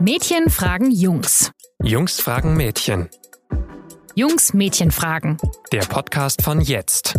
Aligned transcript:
Mädchen 0.00 0.48
fragen 0.48 0.92
Jungs. 0.92 1.50
Jungs 1.82 2.20
fragen 2.20 2.56
Mädchen. 2.56 3.08
Jungs 4.14 4.54
Mädchen 4.54 4.92
fragen. 4.92 5.38
Der 5.72 5.80
Podcast 5.80 6.42
von 6.42 6.60
jetzt. 6.60 7.18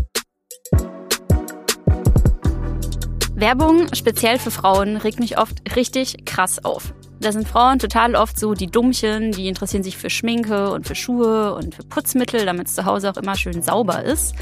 Werbung, 3.36 3.94
speziell 3.94 4.40
für 4.40 4.52
Frauen, 4.52 4.96
regt 4.96 5.20
mich 5.20 5.38
oft 5.38 5.76
richtig 5.76 6.24
krass 6.26 6.64
auf. 6.64 6.94
Da 7.20 7.34
sind 7.34 7.50
Frauen 7.50 7.80
total 7.80 8.16
oft 8.16 8.40
so 8.40 8.54
die 8.54 8.68
Dummchen, 8.68 9.34
die 9.34 9.50
interessieren 9.50 9.84
sich 9.84 9.98
für 9.98 10.10
Schminke 10.10 10.72
und 10.72 10.88
für 10.88 10.96
Schuhe 10.96 11.54
und 11.56 11.76
für 11.76 11.84
Putzmittel, 11.84 12.46
damit 12.46 12.68
es 12.68 12.76
zu 12.76 12.86
Hause 12.86 13.12
auch 13.12 13.18
immer 13.18 13.36
schön 13.36 13.62
sauber 13.62 14.04
ist. 14.06 14.36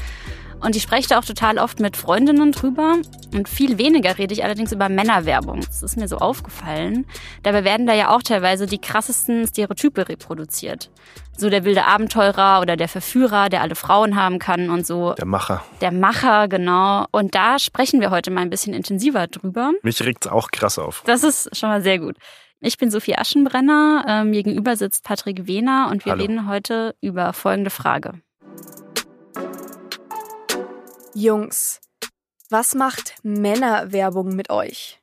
Und 0.60 0.74
ich 0.74 0.82
spreche 0.82 1.08
da 1.08 1.18
auch 1.18 1.24
total 1.24 1.58
oft 1.58 1.80
mit 1.80 1.96
Freundinnen 1.96 2.52
drüber. 2.52 2.96
Und 3.32 3.48
viel 3.48 3.78
weniger 3.78 4.18
rede 4.18 4.34
ich 4.34 4.42
allerdings 4.44 4.72
über 4.72 4.88
Männerwerbung. 4.88 5.60
Das 5.60 5.82
ist 5.82 5.96
mir 5.96 6.08
so 6.08 6.18
aufgefallen. 6.18 7.06
Dabei 7.42 7.64
werden 7.64 7.86
da 7.86 7.94
ja 7.94 8.14
auch 8.14 8.22
teilweise 8.22 8.66
die 8.66 8.78
krassesten 8.78 9.46
Stereotype 9.46 10.08
reproduziert. 10.08 10.90
So 11.36 11.50
der 11.50 11.64
wilde 11.64 11.84
Abenteurer 11.84 12.60
oder 12.60 12.76
der 12.76 12.88
Verführer, 12.88 13.48
der 13.48 13.62
alle 13.62 13.76
Frauen 13.76 14.16
haben 14.16 14.38
kann 14.40 14.70
und 14.70 14.86
so. 14.86 15.12
Der 15.14 15.26
Macher. 15.26 15.62
Der 15.80 15.92
Macher, 15.92 16.48
genau. 16.48 17.06
Und 17.12 17.34
da 17.34 17.58
sprechen 17.58 18.00
wir 18.00 18.10
heute 18.10 18.30
mal 18.30 18.40
ein 18.40 18.50
bisschen 18.50 18.74
intensiver 18.74 19.28
drüber. 19.28 19.72
Mich 19.82 20.02
regt's 20.02 20.26
auch 20.26 20.50
krass 20.50 20.78
auf. 20.78 21.02
Das 21.06 21.22
ist 21.22 21.56
schon 21.56 21.68
mal 21.68 21.82
sehr 21.82 22.00
gut. 22.00 22.16
Ich 22.60 22.76
bin 22.76 22.90
Sophie 22.90 23.16
Aschenbrenner, 23.16 24.04
ähm, 24.08 24.32
gegenüber 24.32 24.74
sitzt 24.74 25.04
Patrick 25.04 25.46
Wehner 25.46 25.88
und 25.92 26.04
wir 26.04 26.12
Hallo. 26.12 26.22
reden 26.22 26.48
heute 26.48 26.96
über 27.00 27.32
folgende 27.32 27.70
Frage. 27.70 28.14
Jungs, 31.20 31.80
was 32.48 32.76
macht 32.76 33.16
Männerwerbung 33.24 34.36
mit 34.36 34.50
euch? 34.50 35.00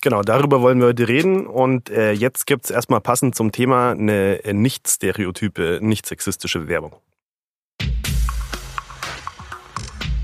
Genau, 0.00 0.22
darüber 0.22 0.62
wollen 0.62 0.80
wir 0.80 0.86
heute 0.86 1.08
reden. 1.08 1.46
Und 1.46 1.90
äh, 1.90 2.12
jetzt 2.12 2.46
gibt's 2.46 2.70
erstmal 2.70 3.02
passend 3.02 3.34
zum 3.34 3.52
Thema 3.52 3.90
eine 3.90 4.42
äh, 4.42 4.54
nicht 4.54 4.88
stereotype, 4.88 5.80
nicht 5.82 6.06
sexistische 6.06 6.68
Werbung. 6.68 6.94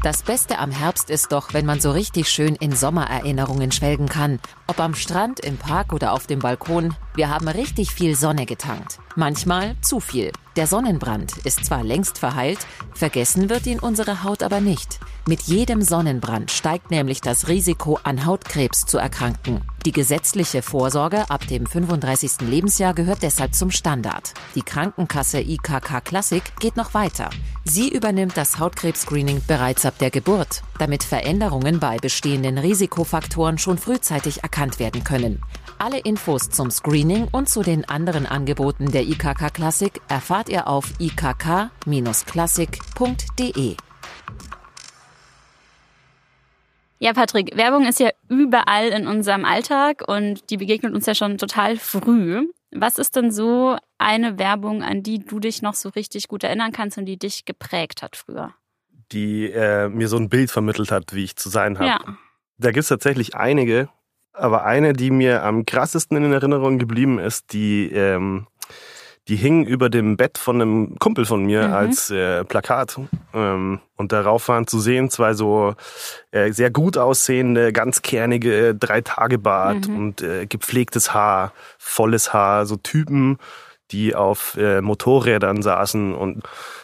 Das 0.02 0.22
Beste 0.22 0.58
am 0.58 0.70
Herbst 0.70 1.10
ist 1.10 1.30
doch, 1.30 1.52
wenn 1.52 1.66
man 1.66 1.78
so 1.78 1.90
richtig 1.90 2.30
schön 2.30 2.54
in 2.54 2.72
Sommererinnerungen 2.72 3.70
schwelgen 3.70 4.08
kann. 4.08 4.40
Ob 4.66 4.80
am 4.80 4.94
Strand, 4.94 5.40
im 5.40 5.58
Park 5.58 5.92
oder 5.92 6.14
auf 6.14 6.26
dem 6.26 6.38
Balkon, 6.38 6.94
wir 7.14 7.28
haben 7.28 7.48
richtig 7.48 7.90
viel 7.90 8.16
Sonne 8.16 8.46
getankt. 8.46 8.98
Manchmal 9.16 9.76
zu 9.80 9.98
viel. 9.98 10.30
Der 10.56 10.66
Sonnenbrand 10.66 11.38
ist 11.38 11.64
zwar 11.64 11.82
längst 11.82 12.18
verheilt, 12.18 12.58
vergessen 12.94 13.50
wird 13.50 13.66
ihn 13.66 13.80
unsere 13.80 14.22
Haut 14.22 14.42
aber 14.42 14.60
nicht. 14.60 15.00
Mit 15.26 15.42
jedem 15.42 15.82
Sonnenbrand 15.82 16.50
steigt 16.50 16.90
nämlich 16.90 17.20
das 17.20 17.48
Risiko, 17.48 17.98
an 18.02 18.24
Hautkrebs 18.24 18.86
zu 18.86 18.98
erkranken. 18.98 19.62
Die 19.86 19.92
gesetzliche 19.92 20.60
Vorsorge 20.62 21.30
ab 21.30 21.46
dem 21.46 21.66
35. 21.66 22.42
Lebensjahr 22.42 22.94
gehört 22.94 23.22
deshalb 23.22 23.54
zum 23.54 23.70
Standard. 23.70 24.34
Die 24.54 24.62
Krankenkasse 24.62 25.40
IKK 25.40 26.02
Classic 26.04 26.42
geht 26.58 26.76
noch 26.76 26.94
weiter. 26.94 27.30
Sie 27.64 27.88
übernimmt 27.88 28.36
das 28.36 28.58
Hautkrebs-Screening 28.58 29.42
bereits 29.46 29.86
ab 29.86 29.98
der 29.98 30.10
Geburt, 30.10 30.62
damit 30.78 31.02
Veränderungen 31.02 31.80
bei 31.80 31.96
bestehenden 31.96 32.58
Risikofaktoren 32.58 33.58
schon 33.58 33.78
frühzeitig 33.78 34.42
erkannt 34.42 34.78
werden 34.78 35.04
können. 35.04 35.40
Alle 35.78 35.98
Infos 36.00 36.50
zum 36.50 36.70
Screening 36.70 37.28
und 37.32 37.48
zu 37.48 37.62
den 37.62 37.88
anderen 37.88 38.26
Angeboten 38.26 38.90
der 38.90 38.99
IKK 39.02 39.52
Classic 39.52 40.00
erfahrt 40.08 40.48
ihr 40.48 40.68
auf 40.68 40.92
ikk-classic.de. 40.98 43.76
Ja, 47.02 47.14
Patrick, 47.14 47.56
Werbung 47.56 47.86
ist 47.86 47.98
ja 47.98 48.10
überall 48.28 48.88
in 48.88 49.06
unserem 49.06 49.46
Alltag 49.46 50.04
und 50.06 50.50
die 50.50 50.58
begegnet 50.58 50.94
uns 50.94 51.06
ja 51.06 51.14
schon 51.14 51.38
total 51.38 51.78
früh. 51.78 52.46
Was 52.72 52.98
ist 52.98 53.16
denn 53.16 53.30
so 53.30 53.78
eine 53.96 54.38
Werbung, 54.38 54.82
an 54.82 55.02
die 55.02 55.18
du 55.18 55.40
dich 55.40 55.62
noch 55.62 55.74
so 55.74 55.88
richtig 55.88 56.28
gut 56.28 56.44
erinnern 56.44 56.72
kannst 56.72 56.98
und 56.98 57.06
die 57.06 57.18
dich 57.18 57.46
geprägt 57.46 58.02
hat 58.02 58.16
früher? 58.16 58.52
Die 59.12 59.50
äh, 59.50 59.88
mir 59.88 60.08
so 60.08 60.18
ein 60.18 60.28
Bild 60.28 60.50
vermittelt 60.50 60.92
hat, 60.92 61.14
wie 61.14 61.24
ich 61.24 61.36
zu 61.36 61.48
sein 61.48 61.78
habe. 61.78 61.88
Ja. 61.88 62.00
Da 62.58 62.70
gibt's 62.70 62.90
tatsächlich 62.90 63.34
einige, 63.34 63.88
aber 64.34 64.64
eine, 64.64 64.92
die 64.92 65.10
mir 65.10 65.42
am 65.42 65.64
krassesten 65.64 66.18
in 66.18 66.32
Erinnerung 66.32 66.78
geblieben 66.78 67.18
ist, 67.18 67.54
die, 67.54 67.90
ähm, 67.92 68.46
die 69.28 69.36
hing 69.36 69.64
über 69.64 69.90
dem 69.90 70.16
Bett 70.16 70.38
von 70.38 70.60
einem 70.60 70.98
Kumpel 70.98 71.24
von 71.24 71.44
mir 71.44 71.68
Mhm. 71.68 71.74
als 71.74 72.10
äh, 72.10 72.44
Plakat. 72.44 72.98
Ähm, 73.34 73.80
und 73.96 74.12
darauf 74.12 74.48
waren 74.48 74.66
zu 74.66 74.80
sehen 74.80 75.10
zwei 75.10 75.34
so 75.34 75.74
äh, 76.32 76.50
sehr 76.52 76.70
gut 76.70 76.96
aussehende, 76.98 77.72
ganz 77.72 78.02
kernige 78.02 78.74
Drei-Tage-Bart 78.74 79.88
Mhm. 79.88 79.96
und 79.96 80.22
äh, 80.22 80.46
gepflegtes 80.46 81.14
Haar, 81.14 81.52
volles 81.78 82.32
Haar, 82.32 82.66
so 82.66 82.76
Typen, 82.76 83.38
die 83.92 84.14
auf 84.14 84.56
äh, 84.56 84.80
Motorrädern 84.80 85.62
saßen 85.62 86.14
und 86.14 86.42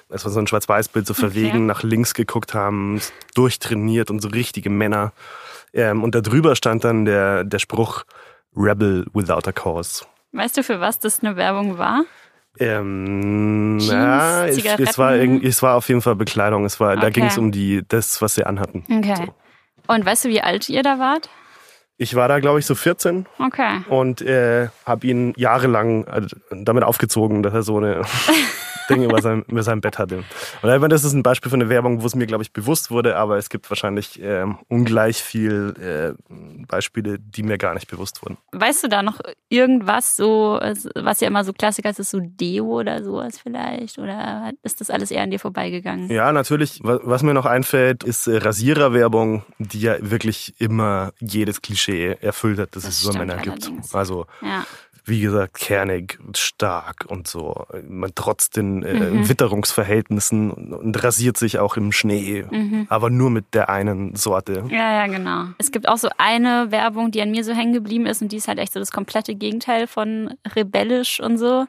es 0.09 0.25
war 0.25 0.31
so 0.33 0.39
ein 0.39 0.47
Schwarz-Weiß-Bild, 0.47 1.07
so 1.07 1.15
verwegen 1.15 1.67
nach 1.67 1.83
links 1.83 2.15
geguckt 2.15 2.55
haben, 2.55 3.01
durchtrainiert 3.35 4.11
und 4.11 4.21
so 4.21 4.29
richtige 4.29 4.71
Männer. 4.71 5.13
Ähm, 5.73 6.03
und 6.05 6.15
da 6.15 6.21
drüber 6.21 6.55
stand 6.55 6.85
dann 6.85 7.05
der, 7.07 7.43
der 7.45 7.59
Spruch 7.59 8.05
Rebel 8.57 9.07
without 9.15 9.49
a 9.49 9.53
cause. 9.53 10.05
Weißt 10.33 10.57
du, 10.57 10.63
für 10.63 10.81
was 10.81 10.99
das 10.99 11.23
eine 11.23 11.37
Werbung 11.37 11.77
war? 11.79 12.05
Ähm, 12.59 13.79
Jeans, 13.79 13.93
ja, 13.93 14.47
es, 14.47 14.57
es, 14.81 14.99
war, 14.99 15.15
es 15.15 15.63
war 15.63 15.75
auf 15.77 15.89
jeden 15.89 16.01
Fall 16.03 16.17
Bekleidung. 16.17 16.65
Es 16.65 16.81
war, 16.81 16.97
Da 16.97 17.03
Okay. 17.03 17.13
ging 17.13 17.25
es 17.27 17.39
um 17.39 17.53
die, 17.53 17.83
das, 17.87 18.21
was 18.23 18.35
sie 18.35 18.45
anhatten. 18.45 18.85
Okay. 18.91 19.31
Und 19.87 20.05
weißt 20.05 20.25
du, 20.25 20.29
wie 20.31 20.41
alt 20.41 20.69
ihr 20.69 20.83
da 20.83 20.99
wart? 20.99 21.29
Ich 21.99 22.15
war 22.15 22.29
da, 22.29 22.41
glaube 22.41 22.59
ich, 22.59 22.67
so 22.67 22.75
14 22.75 23.27
Okay. 23.39 23.81
und 23.89 24.21
äh, 24.21 24.69
habe 24.85 25.07
ihn 25.07 25.33
jahrelang 25.37 26.05
äh, 26.05 26.23
damit 26.51 26.85
aufgezogen, 26.85 27.43
dass 27.43 27.55
er 27.55 27.63
so 27.63 27.79
eine 27.79 28.03
Ding 28.91 29.03
über 29.03 29.21
sein, 29.21 29.45
über 29.49 29.63
sein 29.65 29.81
Bett 29.81 29.99
hatte. 29.99 30.19
Und 30.19 30.25
ich 30.63 30.81
meine, 30.81 30.89
das 30.89 31.03
ist 31.03 31.13
ein 31.13 31.23
Beispiel 31.25 31.51
für 31.51 31.57
eine 31.57 31.69
Werbung, 31.69 32.03
wo 32.03 32.07
es 32.07 32.15
mir, 32.15 32.27
glaube 32.27 32.43
ich, 32.45 32.53
bewusst 32.53 32.91
wurde, 32.93 33.17
aber 33.17 33.37
es 33.37 33.49
gibt 33.49 33.69
wahrscheinlich 33.69 34.21
ähm, 34.23 34.59
ungleich 34.69 35.23
viel 35.23 35.75
äh, 35.81 36.33
Beispiele, 36.69 37.19
die 37.19 37.43
mir 37.43 37.59
gar 37.59 37.75
nicht 37.75 37.89
bewusst 37.89 38.23
wurden. 38.23 38.37
Weißt 38.53 38.85
du 38.85 38.89
da 38.89 39.03
noch 39.03 39.19
irgendwas 39.49 40.17
so, 40.17 40.61
was 40.95 41.21
ja 41.21 41.27
immer 41.27 41.43
so 41.45 41.53
Klassiker 41.53 41.91
ist, 41.91 41.99
ist 41.99 42.11
so 42.11 42.21
Deo 42.23 42.67
oder 42.79 43.03
sowas 43.03 43.39
vielleicht? 43.43 43.99
Oder 43.99 44.53
ist 44.63 44.81
das 44.81 44.91
alles 44.91 45.11
eher 45.11 45.23
an 45.23 45.31
dir 45.31 45.41
vorbeigegangen? 45.41 46.09
Ja, 46.11 46.31
natürlich. 46.31 46.79
Was, 46.85 47.01
was 47.03 47.23
mir 47.25 47.35
noch 47.35 47.47
einfällt, 47.47 48.05
ist 48.05 48.29
äh, 48.29 48.37
Rasiererwerbung, 48.37 49.45
die 49.59 49.81
ja 49.81 49.97
wirklich 50.01 50.55
immer 50.61 51.13
jedes 51.19 51.61
Klischee 51.63 51.86
erfüllt 51.89 52.59
hat, 52.59 52.75
dass 52.77 52.85
Das 52.85 52.95
es 52.95 53.01
so 53.03 53.13
Männer 53.13 53.37
gibt. 53.39 53.71
Also 53.93 54.27
Ja. 54.43 54.65
wie 55.05 55.21
gesagt, 55.21 55.55
kernig, 55.55 56.19
stark 56.35 57.05
und 57.09 57.29
so. 57.29 57.65
Man 57.89 58.11
trotz 58.15 58.51
den 58.51 58.83
äh, 58.83 59.11
Mhm. 59.11 59.29
Witterungsverhältnissen 59.29 60.51
und, 60.51 60.73
und 60.73 61.05
rasiert 61.05 61.37
sich 61.37 61.59
auch 61.59 61.77
im 61.77 61.93
Schnee, 61.93 62.45
Mhm. 62.51 62.87
aber 62.89 63.11
nur 63.11 63.31
mit 63.31 63.55
der 63.55 63.69
einen 63.69 64.17
Sorte. 64.17 64.65
Ja, 64.69 64.93
ja, 64.93 65.07
genau. 65.07 65.45
Es 65.59 65.71
gibt 65.71 65.89
auch 65.89 65.99
so 65.99 66.09
eine 66.19 66.71
Werbung, 66.73 67.11
die 67.11 67.21
an 67.23 67.31
mir 67.31 67.45
so 67.45 67.53
hängen 67.53 67.73
geblieben 67.73 68.07
ist 68.07 68.21
und 68.23 68.33
die 68.33 68.37
ist 68.37 68.49
halt 68.49 68.59
echt 68.59 68.73
so 68.73 68.81
das 68.81 68.91
komplette 68.91 69.35
Gegenteil 69.35 69.87
von 69.87 70.35
rebellisch 70.57 71.21
und 71.21 71.39
so. 71.39 71.67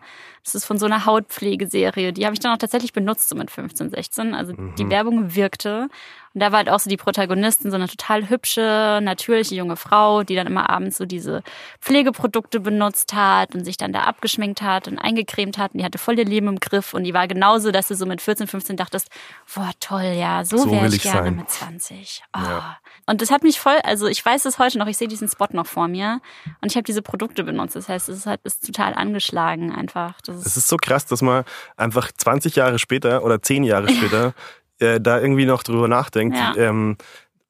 Das 0.47 0.56
ist 0.56 0.66
von 0.66 0.78
so 0.78 0.85
einer 0.85 1.06
Hautpflegeserie. 1.06 2.13
Die 2.13 2.25
habe 2.25 2.34
ich 2.34 2.40
dann 2.40 2.53
auch 2.53 2.58
tatsächlich 2.58 2.94
benutzt, 2.94 3.28
so 3.30 3.35
mit 3.35 3.52
15, 3.52 3.90
16. 3.90 4.34
Also 4.34 4.53
die 4.53 4.85
Mhm. 4.85 4.90
Werbung 4.90 5.35
wirkte. 5.35 5.90
Und 6.34 6.41
da 6.41 6.52
war 6.52 6.59
halt 6.59 6.69
auch 6.69 6.80
so 6.80 6.90
die 6.90 6.97
Protagonistin, 6.97 7.72
so 7.72 7.75
eine 7.75 7.88
total 7.88 8.30
hübsche, 8.30 9.00
natürliche 9.02 9.56
junge 9.56 9.75
Frau, 9.75 10.24
die 10.24 10.36
dann 10.36 10.46
immer 10.46 10.69
abends 10.69 10.97
so 10.97 11.06
diese 11.06 11.41
Pflegeprodukte 11.81 12.59
benutzt 12.59 13.13
hat 13.13 13.56
und 13.56 13.63
sich 13.66 13.78
dann 13.78 13.91
da 13.94 14.02
abgeschminkt 14.02 14.62
hat 14.62 14.88
und 14.88 15.00
eingecremt 15.00 15.57
hat. 15.57 15.74
Und 15.74 15.80
die 15.80 15.86
hatte 15.86 15.97
voll 15.97 16.19
ihr 16.19 16.25
Leben 16.25 16.47
im 16.47 16.59
Griff. 16.59 16.94
Und 16.94 17.03
die 17.06 17.13
war 17.13 17.28
genauso, 17.28 17.72
dass 17.72 17.88
du 17.88 17.96
so 17.96 18.06
mit 18.06 18.22
14, 18.22 18.46
15 18.47 18.78
dachtest, 18.78 19.09
boah, 19.53 19.72
toll, 19.80 20.13
ja, 20.18 20.44
so, 20.46 20.57
So 20.57 20.72
wäre 20.72 20.88
ich 20.88 20.96
ich 20.96 21.02
gerne 21.03 21.24
sein. 21.30 21.36
mit 21.38 21.50
20. 21.50 22.24
Ah. 22.34 22.44
Ja. 22.44 22.78
Und 23.07 23.22
das 23.22 23.31
hat 23.31 23.44
mich 23.44 23.59
voll, 23.59 23.78
also 23.84 24.07
ich 24.07 24.24
weiß 24.24 24.46
es 24.46 24.59
heute 24.59 24.78
noch, 24.78 24.88
ich 24.88 24.97
sehe 24.97 25.07
diesen 25.07 25.28
Spot 25.30 25.47
noch 25.52 25.66
vor 25.66 25.88
mir 25.88 26.19
und 26.62 26.71
ich 26.71 26.75
habe 26.75 26.83
diese 26.83 27.01
Produkte 27.01 27.44
benutzt. 27.44 27.75
Das 27.75 27.88
heißt, 27.89 28.10
es 28.10 28.18
ist 28.19 28.25
halt 28.25 28.42
ist 28.44 28.66
total 28.66 28.94
angeschlagen 28.94 29.71
einfach. 29.74 30.21
Das 30.21 30.37
Es 30.45 30.57
ist 30.57 30.68
so 30.68 30.78
krass, 30.78 31.06
dass 31.06 31.22
man 31.22 31.44
einfach 31.75 32.12
20 32.12 32.56
Jahre 32.56 32.80
später 32.80 33.24
oder 33.24 33.42
10 33.42 33.63
Jahre 33.63 33.89
später 33.89 34.34
äh, 34.80 35.00
da 35.01 35.19
irgendwie 35.19 35.45
noch 35.45 35.63
drüber 35.63 35.88
nachdenkt, 35.88 36.38
Ja. 36.38 36.54
ähm, 36.57 36.98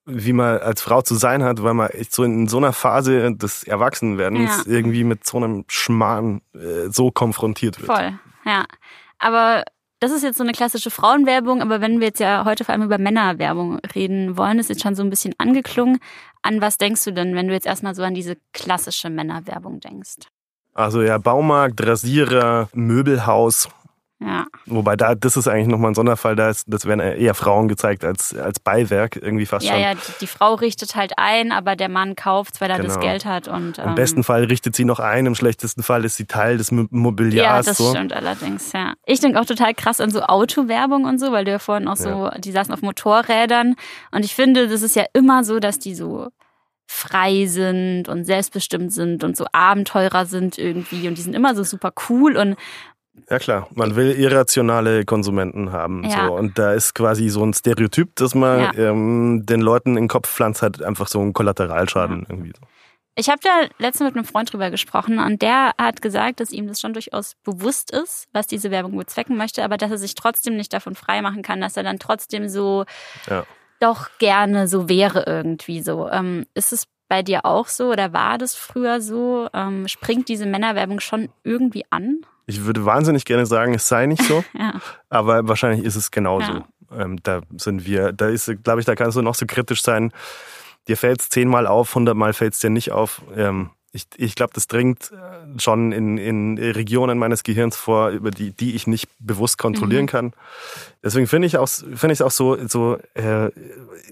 wie 0.06 0.31
man 0.31 0.60
als 0.60 0.81
Frau 0.81 1.01
zu 1.01 1.16
sein 1.16 1.44
hat, 1.44 1.62
weil 1.63 1.74
man 1.74 1.89
echt 1.89 2.13
so 2.13 2.24
in 2.24 2.48
so 2.48 2.57
einer 2.57 2.72
Phase 2.72 3.36
des 3.36 3.63
Erwachsenwerdens 3.63 4.63
Ja. 4.66 4.72
irgendwie 4.72 5.04
mit 5.04 5.25
so 5.25 5.38
einem 5.38 5.66
Schmarrn 5.68 6.42
äh, 6.56 6.89
so 6.89 7.12
konfrontiert 7.12 7.80
wird. 7.81 7.88
voll, 7.92 8.18
ja. 8.45 8.66
Aber 9.19 9.63
das 10.00 10.12
ist 10.12 10.24
jetzt 10.24 10.38
so 10.38 10.44
eine 10.44 10.54
klassische 10.54 10.92
Frauenwerbung, 10.92 11.62
aber 11.62 11.81
wenn 11.81 12.00
wir 12.00 12.07
jetzt 12.07 12.19
ja 12.19 12.45
heute 12.45 12.63
vor 12.63 12.74
allem 12.74 12.83
über 12.83 13.00
Männerwerbung 13.00 13.80
reden 13.95 14.38
wollen, 14.38 14.60
ist 14.60 14.69
jetzt 14.69 14.83
schon 14.83 14.94
so 14.95 15.01
ein 15.04 15.10
bisschen 15.10 15.33
angeklungen. 15.40 15.98
An 16.44 16.62
was 16.62 16.78
denkst 16.78 17.04
du 17.04 17.12
denn, 17.12 17.33
wenn 17.36 17.48
du 17.48 17.54
jetzt 17.54 17.66
erstmal 17.66 17.95
so 17.95 18.04
an 18.04 18.13
diese 18.13 18.38
klassische 18.54 19.10
Männerwerbung 19.10 19.80
denkst? 19.80 20.18
Also 20.77 21.01
ja, 21.01 21.18
Baumarkt, 21.18 21.85
Rasierer, 21.85 22.69
Möbelhaus, 22.74 23.68
Ja. 24.19 24.45
Wobei 24.65 24.95
da, 24.95 25.13
das 25.15 25.38
ist 25.38 25.47
eigentlich 25.47 25.68
nochmal 25.68 25.91
ein 25.91 25.95
Sonderfall, 25.95 26.35
da 26.35 26.50
ist, 26.50 26.65
das 26.68 26.85
werden 26.85 27.00
eher 27.00 27.33
Frauen 27.35 27.68
gezeigt 27.68 28.03
als, 28.03 28.35
als 28.35 28.59
Beiwerk, 28.59 29.15
irgendwie 29.15 29.45
fast 29.45 29.65
Ja, 29.65 29.74
schon. 29.74 29.81
ja, 29.81 29.94
die, 29.94 30.12
die 30.21 30.27
Frau 30.27 30.56
richtet 30.56 30.95
halt 30.95 31.13
ein, 31.18 31.51
aber 31.51 31.75
der 31.75 31.88
Mann 31.88 32.15
kauft, 32.15 32.59
weil 32.59 32.69
er 32.71 32.77
das 32.77 32.95
Genau. 32.95 33.06
Geld 33.07 33.25
hat. 33.25 33.47
Und, 33.47 33.77
Im 33.77 33.89
ähm, 33.89 33.95
besten 33.95 34.24
Fall 34.24 34.44
richtet 34.45 34.75
sie 34.75 34.85
noch 34.85 35.00
ein, 35.00 35.25
im 35.27 35.35
schlechtesten 35.35 35.83
Fall 35.83 36.03
ist 36.03 36.15
sie 36.18 36.25
Teil 36.25 36.57
des 36.57 36.71
Mo- 36.71 36.81
Ja, 36.81 36.88
Mobiliars. 36.91 37.65
das 37.68 37.77
so. 37.77 37.89
stimmt 37.91 38.12
allerdings, 38.13 38.71
ja. 38.73 38.94
Ich 39.06 39.19
denke 39.19 39.39
auch 39.39 39.45
total 39.45 39.73
krass 39.75 40.01
an 40.01 40.09
so 40.12 40.21
Autowerbung 40.21 41.06
und 41.06 41.19
so, 41.19 41.31
weil 41.31 41.45
du 41.45 41.51
ja 41.51 41.59
vorhin 41.59 41.88
auch 41.88 41.95
so, 41.97 42.30
die 42.39 42.51
saßen 42.51 42.73
auf 42.73 42.81
Motorrädern. 42.81 43.75
Und 44.12 44.25
ich 44.25 44.35
finde, 44.35 44.68
das 44.68 44.81
ist 44.81 44.95
ja 44.95 45.06
immer 45.13 45.44
so, 45.44 45.59
dass 45.59 45.80
die 45.80 45.94
so 45.95 46.27
frei 46.88 47.45
sind 47.48 48.07
und 48.07 48.24
selbstbestimmt 48.24 48.92
sind 48.94 49.24
und 49.24 49.36
so 49.38 49.45
Abenteurer 49.51 50.25
sind 50.25 50.57
irgendwie. 50.57 51.07
Und 51.07 51.18
die 51.18 51.22
sind 51.22 51.36
immer 51.36 51.54
so 51.56 51.63
super 51.63 51.92
cool 52.10 52.38
und 52.38 52.56
Ja 53.30 53.39
klar, 53.39 53.68
man 53.74 53.95
will 53.95 54.12
irrationale 54.12 55.04
Konsumenten 55.04 55.72
haben. 55.72 56.04
Ja. 56.04 56.28
So. 56.28 56.34
Und 56.36 56.57
da 56.57 56.74
ist 56.74 56.94
quasi 56.95 57.30
so 57.30 57.44
ein 57.44 57.54
Stereotyp, 57.54 58.16
dass 58.16 58.34
man 58.36 58.60
Ja. 58.60 58.74
ähm, 58.92 59.44
den 59.45 59.60
Leuten 59.62 59.92
in 59.92 60.04
den 60.04 60.07
Kopf 60.07 60.30
pflanzt, 60.31 60.62
hat 60.62 60.81
einfach 60.81 61.07
so 61.07 61.19
einen 61.19 61.34
Kollateralschaden 61.34 62.25
irgendwie. 62.30 62.54
So. 62.56 62.62
Ich 63.19 63.30
habe 63.30 63.40
da 63.42 63.50
letztens 63.80 64.10
mit 64.10 64.16
einem 64.16 64.25
Freund 64.25 64.54
drüber 64.54 64.69
gesprochen 64.69 65.18
und 65.18 65.42
der 65.42 65.72
hat 65.80 66.04
gesagt, 66.04 66.40
dass 66.40 66.51
ihm 66.51 66.68
das 66.68 66.80
schon 66.80 66.94
durchaus 66.94 67.33
bewusst 67.44 67.90
ist, 67.90 68.28
was 68.31 68.45
diese 68.45 68.69
Werbung 68.69 68.95
bezwecken 68.95 69.36
möchte, 69.38 69.63
aber 69.63 69.78
dass 69.78 69.90
er 69.90 69.98
sich 69.98 70.13
trotzdem 70.13 70.56
nicht 70.56 70.72
davon 70.72 70.94
freimachen 70.94 71.42
kann, 71.42 71.60
dass 71.60 71.75
er 71.75 71.81
dann 71.83 71.98
trotzdem 71.98 72.48
so 72.48 72.86
Ja. 73.28 73.44
Doch 73.79 74.09
gerne 74.19 74.68
so 74.68 74.89
wäre 74.89 75.24
irgendwie 75.27 75.81
so. 75.81 76.09
Ähm, 76.09 76.45
ist 76.53 76.74
es 76.74 76.88
bei 77.07 77.24
dir 77.24 77.45
auch 77.45 77.68
so 77.68 77.89
oder 77.91 78.13
war 78.13 78.38
das 78.38 78.56
früher 78.56 79.01
so? 79.01 79.47
Ähm, 79.53 79.88
springt 79.88 80.27
diese 80.29 80.45
Männerwerbung 80.45 81.00
schon 81.00 81.29
irgendwie 81.44 81.85
an? 81.89 82.21
Ich 82.45 82.65
würde 82.65 82.85
wahnsinnig 82.85 83.25
gerne 83.25 83.45
sagen, 83.45 83.74
es 83.74 83.88
sei 83.88 84.06
nicht 84.06 84.24
so, 84.24 84.44
Ja. 84.57 84.74
aber 85.09 85.47
wahrscheinlich 85.47 85.85
ist 85.85 85.95
es 85.95 86.12
genauso. 86.12 86.51
Ja. 86.51 86.65
Ähm, 86.91 87.18
da 87.24 87.41
sind 87.57 87.85
wir, 87.85 88.13
da 88.13 88.29
ist, 88.29 88.51
glaube 88.63 88.79
ich, 88.79 88.85
da 88.85 88.95
kannst 88.95 89.18
du 89.18 89.21
noch 89.21 89.35
so 89.35 89.45
kritisch 89.45 89.81
sein. 89.83 90.12
Dir 90.88 90.95
fällt 90.95 91.19
es 91.21 91.30
zehnmal 91.30 91.68
auf, 91.68 91.94
hundertmal 91.95 92.31
fällt 92.33 92.53
es 92.53 92.59
dir 92.59 92.69
nicht 92.69 92.91
auf. 92.94 93.21
Ähm, 93.35 93.71
ich 93.92 94.07
ich 94.18 94.36
glaube, 94.36 94.54
das 94.54 94.68
dringt 94.68 95.12
äh, 95.12 95.60
schon 95.60 95.92
in, 95.92 96.18
in 96.18 96.57
Regionen 96.57 97.18
meines 97.18 97.44
Gehirns 97.44 97.75
vor, 97.75 98.10
über 98.10 98.31
die, 98.31 98.51
die 98.51 98.75
ich 98.75 98.88
nicht 98.88 99.07
bewusst 99.19 99.57
kontrollieren 99.57 100.04
Mhm. 100.04 100.10
kann. 100.10 100.34
Deswegen 101.04 101.28
finde 101.28 101.48
ich 101.48 101.57
auch, 101.57 101.68
finde 101.69 102.13
ich 102.13 102.22
auch 102.24 102.31
so, 102.31 102.57
so 102.68 102.98
äh, 103.13 103.50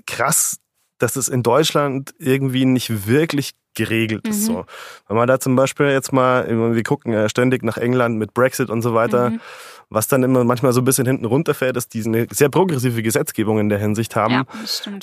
krass, 0.08 0.58
dass 0.98 1.16
es 1.18 1.28
in 1.28 1.44
Deutschland 1.44 2.14
irgendwie 2.20 2.66
nicht 2.66 3.08
wirklich 3.08 3.52
geregelt 3.76 4.28
ist. 4.28 4.42
Mhm. 4.50 4.54
So. 4.54 4.66
Wenn 5.08 5.18
man 5.18 5.28
da 5.28 5.40
zum 5.40 5.56
Beispiel 5.56 5.88
jetzt 5.88 6.12
mal, 6.14 6.48
wir 6.76 6.84
gucken 6.84 7.14
ja 7.14 7.30
ständig 7.30 7.64
nach 7.64 7.78
England 7.78 8.18
mit 8.18 8.34
Brexit 8.34 8.70
und 8.70 8.82
so 8.82 8.94
weiter, 8.94 9.30
Mhm. 9.32 9.40
was 9.90 10.08
dann 10.08 10.24
immer 10.24 10.44
manchmal 10.44 10.74
so 10.74 10.82
ein 10.82 10.86
bisschen 10.86 11.06
hinten 11.06 11.26
runterfällt, 11.26 11.76
dass 11.76 11.88
die 11.88 12.04
eine 12.04 12.26
sehr 12.32 12.50
progressive 12.50 13.04
Gesetzgebung 13.04 13.60
in 13.60 13.70
der 13.70 13.78
Hinsicht 13.78 14.16
haben 14.16 14.34
Ja, 14.34 14.46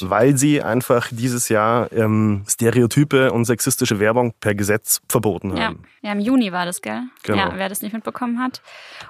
weil 0.00 0.36
sie 0.36 0.60
einfach 0.62 1.08
dieses 1.12 1.48
Jahr 1.48 1.92
ähm, 1.92 2.42
Stereotype 2.48 3.30
und 3.32 3.44
sexistische 3.44 4.00
Werbung 4.00 4.32
per 4.40 4.54
Gesetz 4.54 5.00
verboten 5.08 5.56
Ja. 5.56 5.64
haben. 5.66 5.84
ja, 6.02 6.12
im 6.12 6.20
Juni 6.20 6.50
war 6.50 6.64
das, 6.66 6.82
gell? 6.82 7.02
Genau. 7.22 7.38
Ja, 7.38 7.52
wer 7.56 7.68
das 7.68 7.82
nicht 7.82 7.92
mitbekommen 7.92 8.40
hat. 8.40 8.60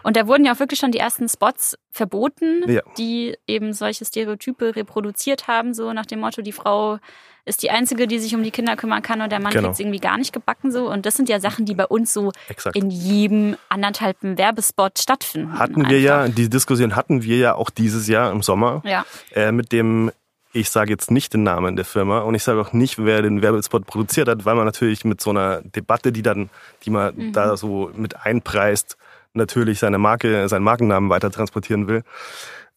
Und 0.03 0.17
da 0.17 0.27
wurden 0.27 0.45
ja 0.45 0.53
auch 0.53 0.61
wirklich 0.61 0.79
schon 0.81 0.93
die 0.93 0.99
ersten 0.99 1.29
Spots 1.29 1.79
verboten, 1.91 2.63
Ja. 2.71 2.83
die 2.99 3.37
eben 3.47 3.73
solche 3.73 4.05
Stereotype 4.05 4.77
reproduziert 4.77 5.49
haben, 5.49 5.73
so 5.73 5.93
nach 5.95 6.07
dem 6.07 6.21
Motto, 6.21 6.43
die 6.43 6.53
Frau 6.53 6.99
ist 7.45 7.63
die 7.63 7.71
Einzige, 7.71 8.07
die 8.07 8.19
sich 8.21 8.35
um 8.35 8.43
die 8.43 8.51
Kinder 8.53 8.77
kümmern 8.77 9.03
kann 9.03 9.21
und 9.21 9.31
der 9.33 9.41
Mann 9.41 9.53
Genau. 9.53 9.69
kriegt's 9.69 9.81
irgendwie 9.81 9.99
gar 9.99 10.17
nicht 10.17 10.33
gebacken 10.33 10.71
so. 10.71 10.89
Und 10.91 11.07
das 11.07 11.15
sind 11.17 11.29
ja 11.29 11.41
Sachen, 11.41 11.65
die 11.67 11.75
bei 11.75 11.87
uns 11.87 12.13
so 12.13 12.31
Exakt. 12.49 12.77
in 12.77 12.91
jedem 12.91 13.57
anderthalben 13.69 14.39
Werbespot 14.39 14.99
stattfinden. 14.99 15.59
Hatten 15.59 15.89
wir 15.89 16.01
ja, 16.01 16.23
einfach. 16.23 16.35
die 16.37 16.49
Diskussion 16.49 16.95
hatten 16.95 17.23
wir 17.23 17.39
ja 17.39 17.55
auch 17.55 17.71
dieses 17.71 18.07
Jahr 18.07 18.31
im 18.31 18.43
Sommer 18.43 18.83
Ja, 18.85 19.05
äh, 19.35 19.51
mit 19.51 19.73
dem, 19.73 20.13
ich 20.53 20.71
sage 20.71 20.91
jetzt 20.93 21.11
nicht 21.11 21.33
den 21.35 21.43
Namen 21.43 21.75
der 21.77 21.85
Firma 21.85 22.21
und 22.21 22.35
ich 22.37 22.45
sage 22.45 22.61
auch 22.61 22.73
nicht, 22.73 23.05
wer 23.05 23.23
den 23.23 23.43
Werbespot 23.43 23.87
produziert 23.87 24.29
hat, 24.29 24.45
weil 24.45 24.55
man 24.55 24.65
natürlich 24.67 25.05
mit 25.05 25.21
so 25.21 25.31
einer 25.31 25.63
Debatte, 25.63 26.13
die 26.13 26.23
dann, 26.23 26.49
die 26.85 26.91
man 26.91 27.15
Mhm. 27.17 27.33
da 27.33 27.57
so 27.57 27.91
mit 27.97 28.25
einpreist, 28.25 28.97
natürlich 29.35 29.79
seine 29.81 29.99
Marke, 29.99 30.49
seinen 30.49 30.63
Markennamen 30.63 31.09
weiter 31.11 31.31
transportieren 31.31 31.89
will. 31.89 32.03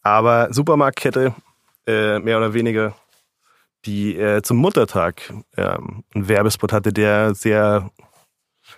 Aber 0.02 0.48
Supermarktkette, 0.54 1.36
äh, 1.88 2.20
mehr 2.20 2.38
oder 2.38 2.54
weniger, 2.54 2.96
die 3.86 4.16
äh, 4.16 4.42
zum 4.42 4.58
Muttertag 4.58 5.34
ähm, 5.58 6.04
einen 6.14 6.28
Werbespot 6.28 6.74
hatte, 6.74 6.92
der 6.92 7.36
sehr 7.36 7.92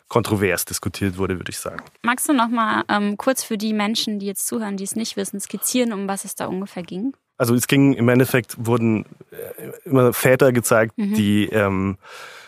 kontrovers 0.09 0.65
diskutiert 0.65 1.17
wurde, 1.17 1.37
würde 1.37 1.49
ich 1.49 1.59
sagen. 1.59 1.83
Magst 2.03 2.27
du 2.27 2.33
noch 2.33 2.49
mal 2.49 2.83
ähm, 2.89 3.17
kurz 3.17 3.43
für 3.43 3.57
die 3.57 3.73
Menschen, 3.73 4.19
die 4.19 4.25
jetzt 4.25 4.47
zuhören, 4.47 4.77
die 4.77 4.83
es 4.83 4.95
nicht 4.95 5.17
wissen, 5.17 5.39
skizzieren, 5.39 5.93
um 5.93 6.07
was 6.07 6.25
es 6.25 6.35
da 6.35 6.47
ungefähr 6.47 6.83
ging? 6.83 7.15
Also 7.37 7.53
es 7.53 7.67
ging 7.67 7.93
im 7.93 8.09
Endeffekt 8.09 8.55
wurden 8.57 9.05
äh, 9.31 9.87
immer 9.87 10.11
Väter 10.11 10.51
gezeigt, 10.51 10.93
die 10.97 11.45
ähm, 11.45 11.97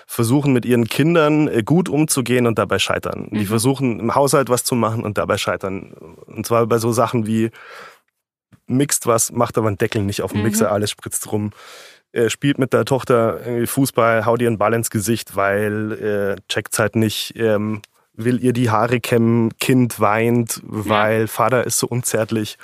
versuchen 0.07 0.51
mit 0.51 0.65
ihren 0.65 0.87
Kindern 0.87 1.47
äh, 1.47 1.61
gut 1.63 1.87
umzugehen 1.87 2.47
und 2.47 2.57
dabei 2.57 2.79
scheitern. 2.79 3.29
Die 3.31 3.45
versuchen 3.45 3.99
im 3.99 4.15
Haushalt 4.15 4.49
was 4.49 4.63
zu 4.63 4.73
machen 4.73 5.03
und 5.03 5.19
dabei 5.19 5.37
scheitern. 5.37 5.93
Und 6.25 6.47
zwar 6.47 6.65
bei 6.65 6.79
so 6.79 6.91
Sachen 6.91 7.27
wie 7.27 7.51
mixt 8.65 9.05
was, 9.05 9.31
macht 9.31 9.57
aber 9.57 9.67
einen 9.67 9.77
Deckel 9.77 10.01
nicht 10.01 10.23
auf 10.23 10.31
dem 10.31 10.41
Mixer, 10.41 10.71
alles 10.71 10.89
spritzt 10.89 11.31
rum. 11.31 11.51
Äh, 12.11 12.29
spielt 12.29 12.57
mit 12.57 12.73
der 12.73 12.85
Tochter 12.85 13.45
irgendwie 13.45 13.67
Fußball, 13.67 14.25
haut 14.25 14.41
ihr 14.41 14.47
einen 14.47 14.57
Ball 14.57 14.73
ins 14.73 14.89
Gesicht, 14.89 15.35
weil 15.35 15.91
äh, 15.91 16.41
checkt's 16.47 16.79
halt 16.79 16.95
nicht, 16.95 17.33
ähm, 17.35 17.81
will 18.13 18.43
ihr 18.43 18.51
die 18.51 18.71
Haare 18.71 18.99
kämmen, 18.99 19.55
Kind 19.59 19.99
weint, 19.99 20.59
weil 20.63 21.27
Vater 21.27 21.65
ist 21.65 21.77
so 21.77 21.87
unzärtlich. 21.87 22.57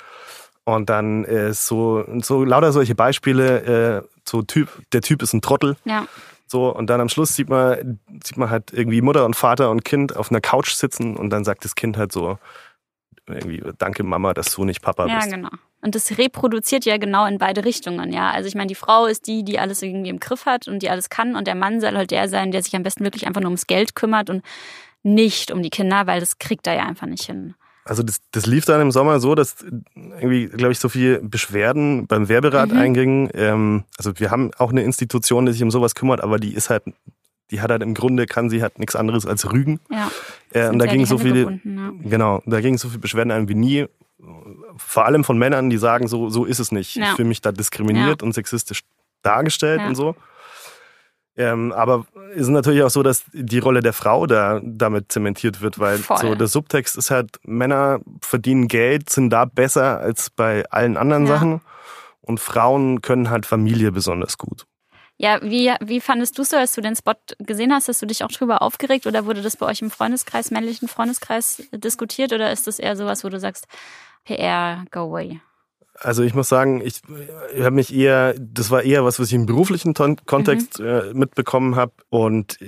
Und 0.64 0.90
dann 0.90 1.24
äh, 1.24 1.52
so, 1.52 2.04
so 2.22 2.42
lauter 2.44 2.72
solche 2.72 2.96
Beispiele, 2.96 4.02
äh, 4.02 4.08
so 4.24 4.42
Typ, 4.42 4.68
der 4.92 5.00
Typ 5.00 5.22
ist 5.22 5.32
ein 5.32 5.42
Trottel. 5.42 5.76
Ja, 5.84 6.08
So, 6.48 6.74
und 6.74 6.88
dann 6.90 7.00
am 7.00 7.08
Schluss 7.08 7.34
sieht 7.36 7.48
man, 7.48 8.00
sieht 8.24 8.36
man 8.36 8.50
halt 8.50 8.72
irgendwie 8.72 9.00
Mutter 9.00 9.24
und 9.24 9.34
Vater 9.34 9.70
und 9.70 9.84
Kind 9.84 10.16
auf 10.16 10.30
einer 10.30 10.40
Couch 10.40 10.72
sitzen 10.72 11.16
und 11.16 11.30
dann 11.30 11.44
sagt 11.44 11.64
das 11.64 11.74
Kind 11.74 11.96
halt 11.96 12.12
so, 12.12 12.38
irgendwie, 13.28 13.62
danke 13.78 14.04
Mama, 14.04 14.34
dass 14.34 14.54
du 14.54 14.64
nicht 14.64 14.82
Papa 14.82 15.06
ja, 15.06 15.18
bist. 15.18 15.30
genau. 15.30 15.50
Und 15.86 15.94
das 15.94 16.18
reproduziert 16.18 16.84
ja 16.84 16.96
genau 16.96 17.26
in 17.26 17.38
beide 17.38 17.64
Richtungen, 17.64 18.12
ja. 18.12 18.32
Also 18.32 18.48
ich 18.48 18.56
meine, 18.56 18.66
die 18.66 18.74
Frau 18.74 19.06
ist 19.06 19.28
die, 19.28 19.44
die 19.44 19.60
alles 19.60 19.82
irgendwie 19.82 20.10
im 20.10 20.18
Griff 20.18 20.44
hat 20.44 20.66
und 20.66 20.80
die 20.80 20.90
alles 20.90 21.10
kann 21.10 21.36
und 21.36 21.46
der 21.46 21.54
Mann 21.54 21.80
soll 21.80 21.96
halt 21.96 22.10
der 22.10 22.28
sein, 22.28 22.50
der 22.50 22.60
sich 22.64 22.74
am 22.74 22.82
besten 22.82 23.04
wirklich 23.04 23.28
einfach 23.28 23.40
nur 23.40 23.50
ums 23.50 23.68
Geld 23.68 23.94
kümmert 23.94 24.28
und 24.28 24.42
nicht 25.04 25.52
um 25.52 25.62
die 25.62 25.70
Kinder, 25.70 26.08
weil 26.08 26.18
das 26.18 26.38
kriegt 26.38 26.66
er 26.66 26.74
ja 26.74 26.86
einfach 26.86 27.06
nicht 27.06 27.22
hin. 27.22 27.54
Also 27.84 28.02
das, 28.02 28.16
das 28.32 28.46
lief 28.46 28.64
dann 28.64 28.80
im 28.80 28.90
Sommer 28.90 29.20
so, 29.20 29.36
dass 29.36 29.64
irgendwie, 29.94 30.46
glaube 30.46 30.72
ich, 30.72 30.80
so 30.80 30.88
viele 30.88 31.20
Beschwerden 31.20 32.08
beim 32.08 32.28
Wehrberat 32.28 32.72
Mhm. 32.72 32.78
eingingen. 32.78 33.30
Ähm, 33.32 33.84
also 33.96 34.10
wir 34.18 34.32
haben 34.32 34.50
auch 34.58 34.72
eine 34.72 34.82
Institution, 34.82 35.46
die 35.46 35.52
sich 35.52 35.62
um 35.62 35.70
sowas 35.70 35.94
kümmert, 35.94 36.20
aber 36.20 36.40
die 36.40 36.52
ist 36.52 36.68
halt, 36.68 36.82
die 37.52 37.60
hat 37.60 37.70
halt 37.70 37.84
im 37.84 37.94
Grunde, 37.94 38.26
kann 38.26 38.50
sie 38.50 38.60
halt 38.60 38.80
nichts 38.80 38.96
anderes 38.96 39.24
als 39.24 39.52
rügen. 39.52 39.78
Ja. 39.88 40.10
Äh, 40.50 40.68
und 40.68 40.80
da 40.80 40.86
ja 40.86 40.90
ging 40.90 41.02
die 41.02 41.06
so 41.06 41.18
viele, 41.18 41.44
gebunden, 41.44 42.00
ja. 42.02 42.10
genau, 42.10 42.42
da 42.44 42.60
gingen 42.60 42.76
so 42.76 42.88
viele 42.88 42.98
Beschwerden 42.98 43.30
ein 43.30 43.48
wie 43.48 43.54
nie. 43.54 43.86
Vor 44.78 45.04
allem 45.04 45.24
von 45.24 45.36
Männern, 45.38 45.68
die 45.70 45.76
sagen, 45.78 46.08
so, 46.08 46.28
so 46.30 46.44
ist 46.44 46.58
es 46.58 46.72
nicht. 46.72 46.96
Ja. 46.96 47.04
Ich 47.10 47.16
fühle 47.16 47.28
mich 47.28 47.40
da 47.42 47.52
diskriminiert 47.52 48.22
und 48.22 48.32
sexistisch 48.32 48.82
dargestellt 49.22 49.80
Ja. 49.82 49.88
und 49.88 49.94
so. 49.94 50.14
Ähm, 51.38 51.72
aber 51.72 52.06
es 52.32 52.42
ist 52.42 52.48
natürlich 52.48 52.82
auch 52.82 52.88
so, 52.90 53.02
dass 53.02 53.24
die 53.34 53.58
Rolle 53.58 53.82
der 53.82 53.92
Frau 53.92 54.26
da 54.26 54.58
damit 54.64 55.12
zementiert 55.12 55.60
wird, 55.60 55.78
weil 55.78 55.98
Voll. 55.98 56.16
so 56.16 56.34
der 56.34 56.46
Subtext 56.46 56.96
ist 56.96 57.10
halt, 57.10 57.38
Männer 57.42 58.00
verdienen 58.22 58.68
Geld, 58.68 59.10
sind 59.10 59.28
da 59.28 59.44
besser 59.44 60.00
als 60.00 60.30
bei 60.30 60.64
allen 60.70 60.96
anderen 60.96 61.26
Ja. 61.26 61.34
Sachen 61.34 61.60
und 62.22 62.40
Frauen 62.40 63.02
können 63.02 63.28
halt 63.28 63.44
Familie 63.44 63.92
besonders 63.92 64.38
gut. 64.38 64.64
Ja, 65.18 65.38
wie, 65.42 65.72
wie 65.80 66.00
fandest 66.00 66.36
du 66.38 66.44
so, 66.44 66.56
als 66.56 66.74
du 66.74 66.82
den 66.82 66.94
Spot 66.94 67.14
gesehen 67.38 67.72
hast? 67.72 67.88
Hast 67.88 68.02
du 68.02 68.06
dich 68.06 68.22
auch 68.22 68.30
drüber 68.30 68.60
aufgeregt 68.60 69.06
oder 69.06 69.24
wurde 69.24 69.40
das 69.40 69.56
bei 69.56 69.64
euch 69.66 69.80
im 69.80 69.90
Freundeskreis, 69.90 70.50
männlichen 70.50 70.88
Freundeskreis 70.88 71.62
diskutiert 71.72 72.32
oder 72.34 72.52
ist 72.52 72.66
das 72.66 72.78
eher 72.78 72.96
sowas, 72.96 73.24
wo 73.24 73.28
du 73.30 73.40
sagst, 73.40 73.66
PR, 74.24 74.84
go 74.90 75.00
away? 75.00 75.40
Also 75.98 76.22
ich 76.22 76.34
muss 76.34 76.50
sagen, 76.50 76.82
ich, 76.84 77.00
ich 77.54 77.60
habe 77.62 77.74
mich 77.74 77.94
eher, 77.94 78.34
das 78.38 78.70
war 78.70 78.82
eher 78.82 79.04
was, 79.06 79.18
was 79.18 79.28
ich 79.28 79.34
im 79.34 79.46
beruflichen 79.46 79.94
Ton 79.94 80.16
Kontext 80.26 80.78
Mhm. 80.80 80.86
äh, 80.86 81.14
mitbekommen 81.14 81.76
habe 81.76 81.92
und 82.10 82.58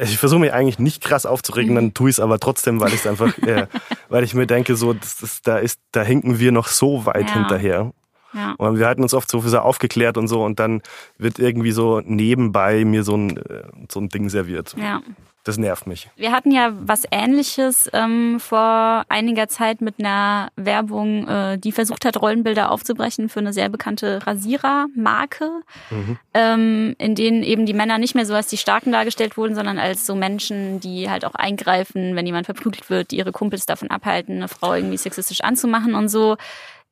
ich 0.00 0.18
versuche 0.18 0.40
mich 0.40 0.52
eigentlich 0.52 0.80
nicht 0.80 1.04
krass 1.04 1.24
aufzuregen, 1.26 1.72
Mhm. 1.72 1.76
dann 1.76 1.94
tue 1.94 2.10
ich 2.10 2.16
es 2.16 2.20
aber 2.20 2.40
trotzdem, 2.40 2.80
weil 2.80 2.92
ich 2.94 3.06
einfach, 3.08 3.38
äh, 3.38 3.68
weil 4.08 4.24
ich 4.24 4.34
mir 4.34 4.48
denke, 4.48 4.74
so, 4.74 4.92
das, 4.94 5.18
das, 5.18 5.42
da 5.42 5.58
ist, 5.58 5.80
da 5.92 6.02
hinken 6.02 6.40
wir 6.40 6.50
noch 6.50 6.66
so 6.66 7.06
weit 7.06 7.28
Ja. 7.28 7.34
hinterher. 7.34 7.92
Ja. 8.34 8.54
Und 8.58 8.78
wir 8.78 8.86
halten 8.86 9.02
uns 9.02 9.14
oft 9.14 9.30
so 9.30 9.40
für 9.40 9.48
so 9.48 9.58
aufgeklärt 9.58 10.16
und 10.16 10.28
so 10.28 10.44
und 10.44 10.58
dann 10.58 10.82
wird 11.18 11.38
irgendwie 11.38 11.72
so 11.72 12.00
nebenbei 12.04 12.84
mir 12.84 13.04
so 13.04 13.16
ein, 13.16 13.36
äh, 13.36 13.64
so 13.90 14.00
ein 14.00 14.08
Ding 14.08 14.28
serviert. 14.28 14.74
Ja. 14.78 15.02
Das 15.44 15.58
nervt 15.58 15.88
mich. 15.88 16.08
Wir 16.14 16.30
hatten 16.30 16.52
ja 16.52 16.72
was 16.72 17.02
Ähnliches 17.10 17.90
ähm, 17.92 18.38
vor 18.38 19.04
einiger 19.08 19.48
Zeit 19.48 19.80
mit 19.80 19.96
einer 19.98 20.50
Werbung, 20.54 21.26
äh, 21.26 21.58
die 21.58 21.72
versucht 21.72 22.04
hat, 22.04 22.22
Rollenbilder 22.22 22.70
aufzubrechen 22.70 23.28
für 23.28 23.40
eine 23.40 23.52
sehr 23.52 23.68
bekannte 23.68 24.24
Rasierer-Marke, 24.24 25.50
mhm. 25.90 26.18
ähm, 26.32 26.94
in 26.98 27.16
denen 27.16 27.42
eben 27.42 27.66
die 27.66 27.74
Männer 27.74 27.98
nicht 27.98 28.14
mehr 28.14 28.24
so 28.24 28.34
als 28.34 28.46
die 28.46 28.56
Starken 28.56 28.92
dargestellt 28.92 29.36
wurden, 29.36 29.56
sondern 29.56 29.80
als 29.80 30.06
so 30.06 30.14
Menschen, 30.14 30.78
die 30.78 31.10
halt 31.10 31.24
auch 31.24 31.34
eingreifen, 31.34 32.14
wenn 32.14 32.26
jemand 32.26 32.46
verprügelt 32.46 32.88
wird, 32.88 33.10
die 33.10 33.16
ihre 33.16 33.32
Kumpels 33.32 33.66
davon 33.66 33.90
abhalten, 33.90 34.36
eine 34.36 34.48
Frau 34.48 34.74
irgendwie 34.74 34.96
sexistisch 34.96 35.40
anzumachen 35.40 35.96
und 35.96 36.08
so. 36.08 36.36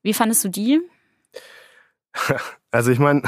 Wie 0.02 0.14
fandest 0.14 0.42
du 0.44 0.49
die? 0.49 0.80
Also 2.73 2.93
ich 2.93 3.00
meine, 3.00 3.23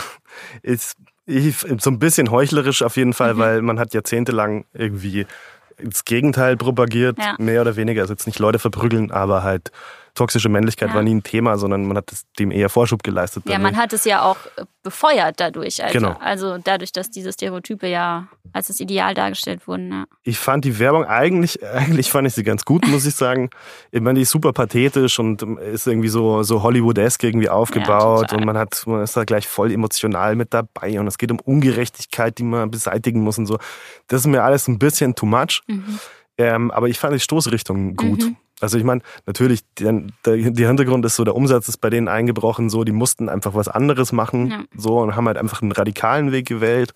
ist 0.62 0.96
ich, 1.26 1.56
so 1.78 1.90
ein 1.90 1.98
bisschen 1.98 2.30
heuchlerisch 2.30 2.82
auf 2.82 2.96
jeden 2.96 3.12
Fall, 3.12 3.34
mhm. 3.34 3.38
weil 3.38 3.62
man 3.62 3.80
hat 3.80 3.92
jahrzehntelang 3.92 4.66
irgendwie 4.72 5.26
das 5.82 6.04
Gegenteil 6.04 6.56
propagiert, 6.56 7.18
ja. 7.18 7.34
mehr 7.38 7.60
oder 7.60 7.74
weniger. 7.76 8.02
Also 8.02 8.14
jetzt 8.14 8.26
nicht 8.26 8.38
Leute 8.38 8.60
verprügeln, 8.60 9.10
aber 9.10 9.42
halt 9.42 9.72
toxische 10.14 10.48
Männlichkeit 10.48 10.90
ja. 10.90 10.94
war 10.94 11.02
nie 11.02 11.14
ein 11.14 11.22
Thema, 11.22 11.56
sondern 11.56 11.86
man 11.86 11.96
hat 11.96 12.12
dem 12.38 12.50
eher 12.50 12.68
Vorschub 12.68 13.02
geleistet. 13.02 13.44
Ja, 13.46 13.58
man 13.58 13.76
hat 13.76 13.92
es 13.92 14.04
ja 14.04 14.22
auch 14.22 14.36
befeuert 14.82 15.40
dadurch. 15.40 15.82
Also, 15.82 15.98
genau. 15.98 16.16
also 16.20 16.58
dadurch, 16.58 16.92
dass 16.92 17.10
diese 17.10 17.32
Stereotype 17.32 17.86
ja 17.86 18.28
als 18.52 18.66
das 18.66 18.80
Ideal 18.80 19.14
dargestellt 19.14 19.66
wurden. 19.66 19.90
Ja. 19.90 20.04
Ich 20.22 20.38
fand 20.38 20.64
die 20.64 20.78
Werbung 20.78 21.04
eigentlich, 21.04 21.64
eigentlich 21.74 22.10
fand 22.10 22.28
ich 22.28 22.34
sie 22.34 22.42
ganz 22.42 22.64
gut, 22.64 22.86
muss 22.88 23.06
ich 23.06 23.14
sagen. 23.14 23.48
Ich 23.90 24.00
meine, 24.00 24.16
die 24.16 24.22
ist 24.22 24.30
super 24.30 24.52
pathetisch 24.52 25.18
und 25.18 25.42
ist 25.42 25.86
irgendwie 25.86 26.08
so, 26.08 26.42
so 26.42 26.62
Hollywood-esque 26.62 27.24
irgendwie 27.24 27.48
aufgebaut 27.48 28.32
ja, 28.32 28.36
und 28.36 28.44
man 28.44 28.58
hat, 28.58 28.82
man 28.86 29.02
ist 29.02 29.16
da 29.16 29.24
gleich 29.24 29.46
voll 29.46 29.72
emotional 29.72 30.36
mit 30.36 30.52
dabei 30.52 31.00
und 31.00 31.06
es 31.06 31.16
geht 31.16 31.30
um 31.30 31.40
Ungerechtigkeit, 31.40 32.36
die 32.38 32.44
man 32.44 32.70
beseitigen 32.70 33.20
muss 33.20 33.38
und 33.38 33.46
so. 33.46 33.58
Das 34.08 34.20
ist 34.20 34.26
mir 34.26 34.42
alles 34.42 34.68
ein 34.68 34.78
bisschen 34.78 35.14
too 35.14 35.26
much. 35.26 35.62
Mhm. 35.66 35.98
Ähm, 36.38 36.70
aber 36.70 36.88
ich 36.88 36.98
fand 36.98 37.14
die 37.14 37.20
Stoßrichtung 37.20 37.94
gut. 37.94 38.22
Mhm. 38.22 38.36
Also 38.62 38.78
ich 38.78 38.84
meine, 38.84 39.02
natürlich, 39.26 39.62
der, 39.78 40.02
der, 40.24 40.68
Hintergrund 40.68 41.04
ist 41.04 41.16
so, 41.16 41.24
der 41.24 41.34
Umsatz 41.34 41.68
ist 41.68 41.78
bei 41.78 41.90
denen 41.90 42.08
eingebrochen, 42.08 42.70
so, 42.70 42.84
die 42.84 42.92
mussten 42.92 43.28
einfach 43.28 43.54
was 43.54 43.68
anderes 43.68 44.12
machen, 44.12 44.50
ja. 44.50 44.64
so, 44.76 45.00
und 45.00 45.16
haben 45.16 45.26
halt 45.26 45.36
einfach 45.36 45.62
einen 45.62 45.72
radikalen 45.72 46.32
Weg 46.32 46.46
gewählt, 46.46 46.94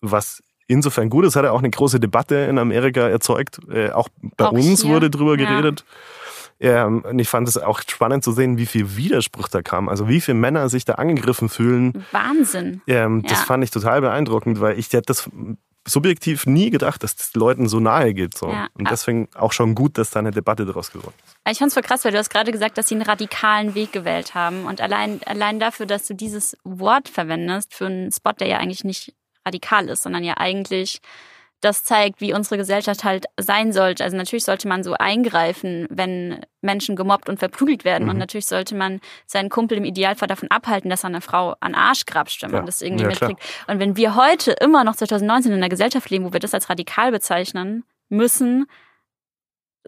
was 0.00 0.42
insofern 0.66 1.10
gut 1.10 1.24
ist, 1.24 1.36
hat 1.36 1.44
er 1.44 1.52
auch 1.52 1.58
eine 1.58 1.70
große 1.70 1.98
Debatte 1.98 2.36
in 2.36 2.58
Amerika 2.58 3.08
erzeugt. 3.08 3.58
Äh, 3.70 3.90
auch 3.90 4.08
bei 4.36 4.46
auch 4.46 4.52
uns 4.52 4.82
hier. 4.82 4.90
wurde 4.90 5.10
drüber 5.10 5.36
ja. 5.38 5.48
geredet. 5.48 5.84
Ähm, 6.60 7.04
und 7.08 7.18
ich 7.18 7.28
fand 7.28 7.48
es 7.48 7.56
auch 7.56 7.80
spannend 7.86 8.24
zu 8.24 8.32
sehen, 8.32 8.58
wie 8.58 8.66
viel 8.66 8.96
Widerspruch 8.96 9.48
da 9.48 9.62
kam. 9.62 9.88
Also 9.88 10.08
wie 10.08 10.20
viele 10.20 10.36
Männer 10.36 10.68
sich 10.68 10.84
da 10.84 10.94
angegriffen 10.94 11.48
fühlen. 11.48 12.04
Wahnsinn. 12.12 12.82
Ähm, 12.86 13.22
ja. 13.24 13.30
Das 13.30 13.42
fand 13.42 13.62
ich 13.62 13.70
total 13.70 14.00
beeindruckend, 14.00 14.60
weil 14.60 14.78
ich 14.78 14.88
das 14.88 15.30
subjektiv 15.88 16.46
nie 16.46 16.70
gedacht, 16.70 17.02
dass 17.02 17.16
das 17.16 17.34
Leuten 17.34 17.68
so 17.68 17.80
nahe 17.80 18.14
geht. 18.14 18.36
So. 18.36 18.50
Ja. 18.50 18.68
Und 18.74 18.90
deswegen 18.90 19.28
auch 19.34 19.52
schon 19.52 19.74
gut, 19.74 19.98
dass 19.98 20.10
da 20.10 20.20
eine 20.20 20.30
Debatte 20.30 20.64
daraus 20.66 20.92
geworden 20.92 21.14
ist. 21.24 21.36
Ich 21.50 21.58
fand 21.58 21.68
es 21.68 21.74
voll 21.74 21.82
krass, 21.82 22.04
weil 22.04 22.12
du 22.12 22.18
hast 22.18 22.30
gerade 22.30 22.52
gesagt, 22.52 22.78
dass 22.78 22.88
sie 22.88 22.94
einen 22.94 23.02
radikalen 23.02 23.74
Weg 23.74 23.92
gewählt 23.92 24.34
haben. 24.34 24.64
Und 24.66 24.80
allein, 24.80 25.20
allein 25.24 25.58
dafür, 25.60 25.86
dass 25.86 26.06
du 26.06 26.14
dieses 26.14 26.56
Wort 26.64 27.08
verwendest 27.08 27.74
für 27.74 27.86
einen 27.86 28.12
Spot, 28.12 28.32
der 28.32 28.48
ja 28.48 28.58
eigentlich 28.58 28.84
nicht 28.84 29.14
radikal 29.44 29.88
ist, 29.88 30.02
sondern 30.02 30.24
ja 30.24 30.36
eigentlich 30.36 31.00
das 31.60 31.82
zeigt, 31.82 32.20
wie 32.20 32.32
unsere 32.32 32.56
Gesellschaft 32.56 33.04
halt 33.04 33.26
sein 33.38 33.72
sollte. 33.72 34.04
Also 34.04 34.16
natürlich 34.16 34.44
sollte 34.44 34.68
man 34.68 34.84
so 34.84 34.94
eingreifen, 34.94 35.86
wenn 35.90 36.40
Menschen 36.60 36.94
gemobbt 36.94 37.28
und 37.28 37.38
verprügelt 37.38 37.84
werden. 37.84 38.04
Mhm. 38.04 38.10
Und 38.10 38.18
natürlich 38.18 38.46
sollte 38.46 38.74
man 38.74 39.00
seinen 39.26 39.48
Kumpel 39.48 39.78
im 39.78 39.84
Idealfall 39.84 40.28
davon 40.28 40.50
abhalten, 40.50 40.88
dass 40.88 41.04
er 41.04 41.08
eine 41.08 41.20
Frau 41.20 41.56
an 41.60 41.74
Arsch 41.74 42.06
grapscht, 42.06 42.42
wenn 42.42 42.52
man 42.52 42.66
das 42.66 42.82
irgendwie 42.82 43.04
ja, 43.04 43.08
mitkriegt. 43.08 43.40
Klar. 43.40 43.74
Und 43.74 43.80
wenn 43.80 43.96
wir 43.96 44.14
heute 44.14 44.52
immer 44.52 44.84
noch 44.84 44.96
2019 44.96 45.52
in 45.52 45.58
einer 45.58 45.68
Gesellschaft 45.68 46.08
leben, 46.10 46.24
wo 46.24 46.32
wir 46.32 46.40
das 46.40 46.54
als 46.54 46.70
radikal 46.70 47.10
bezeichnen 47.10 47.84
müssen, 48.08 48.66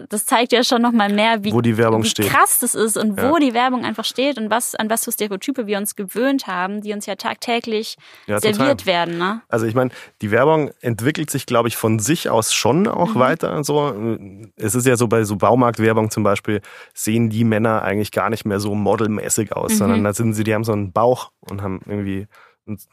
das 0.09 0.25
zeigt 0.25 0.53
ja 0.53 0.65
schon 0.65 0.83
nochmal 0.83 1.13
mehr, 1.13 1.45
wie, 1.45 1.53
wie 1.53 2.29
krass 2.29 2.59
das 2.61 2.75
ist 2.75 2.97
und 2.97 3.19
ja. 3.19 3.31
wo 3.31 3.37
die 3.37 3.55
Werbung 3.55 3.85
einfach 3.85 4.05
steht 4.05 4.39
und 4.39 4.51
was, 4.51 4.75
an 4.75 4.89
was 4.89 5.05
für 5.05 5.13
Stereotype 5.13 5.67
wir 5.67 5.79
uns 5.79 5.97
gewöhnt 5.97 6.47
haben, 6.47 6.81
die 6.81 6.93
uns 6.93 7.07
ja 7.07 7.17
tagtäglich 7.17 7.97
ja, 8.27 8.41
serviert 8.41 8.81
total. 8.81 8.87
werden. 8.87 9.19
Ne? 9.19 9.43
Also 9.49 9.67
ich 9.67 9.75
meine, 9.75 9.91
die 10.23 10.31
Werbung 10.31 10.71
entwickelt 10.81 11.31
sich, 11.31 11.47
glaube 11.47 11.69
ich, 11.69 11.77
von 11.77 11.99
sich 11.99 12.31
aus 12.31 12.55
schon 12.55 12.87
auch 12.89 13.15
mhm. 13.15 13.21
weiter. 13.21 13.65
So. 13.65 14.19
Es 14.57 14.75
ist 14.75 14.87
ja 14.87 14.97
so 14.97 15.09
bei 15.09 15.25
so 15.25 15.37
Baumarktwerbung 15.37 16.11
zum 16.11 16.23
Beispiel, 16.23 16.61
sehen 16.95 17.31
die 17.31 17.45
Männer 17.45 17.83
eigentlich 17.83 18.13
gar 18.13 18.31
nicht 18.31 18.45
mehr 18.45 18.61
so 18.61 18.75
modelmäßig 18.75 19.55
aus, 19.55 19.73
mhm. 19.73 19.77
sondern 19.77 20.05
da 20.05 20.13
sind 20.13 20.35
sie, 20.35 20.45
die 20.45 20.55
haben 20.55 20.65
so 20.65 20.73
einen 20.73 20.93
Bauch 20.93 21.31
und 21.41 21.63
haben 21.63 21.81
irgendwie 21.87 22.27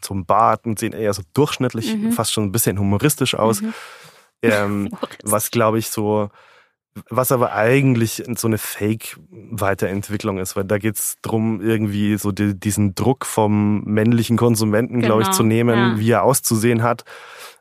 so 0.01 0.13
einen 0.13 0.25
Bart 0.25 0.65
und 0.65 0.79
sehen 0.79 0.93
eher 0.93 1.13
so 1.13 1.21
durchschnittlich, 1.33 1.95
mhm. 1.95 2.11
fast 2.11 2.33
schon 2.33 2.45
ein 2.45 2.51
bisschen 2.51 2.79
humoristisch 2.79 3.35
aus. 3.35 3.61
Mhm. 3.61 3.73
Ähm, 4.41 4.89
was, 5.23 5.51
glaube 5.51 5.79
ich, 5.79 5.89
so 5.89 6.29
was 7.09 7.31
aber 7.31 7.53
eigentlich 7.53 8.23
so 8.35 8.47
eine 8.47 8.57
Fake-Weiterentwicklung 8.57 10.37
ist, 10.39 10.55
weil 10.55 10.65
da 10.65 10.77
geht 10.77 10.95
es 10.95 11.17
darum, 11.21 11.61
irgendwie 11.61 12.17
so 12.17 12.31
die, 12.31 12.57
diesen 12.59 12.95
Druck 12.95 13.25
vom 13.25 13.83
männlichen 13.83 14.37
Konsumenten, 14.37 15.01
genau, 15.01 15.15
glaube 15.15 15.23
ich, 15.23 15.31
zu 15.31 15.43
nehmen, 15.43 15.77
ja. 15.77 15.99
wie 15.99 16.11
er 16.11 16.23
auszusehen 16.23 16.83
hat. 16.83 17.03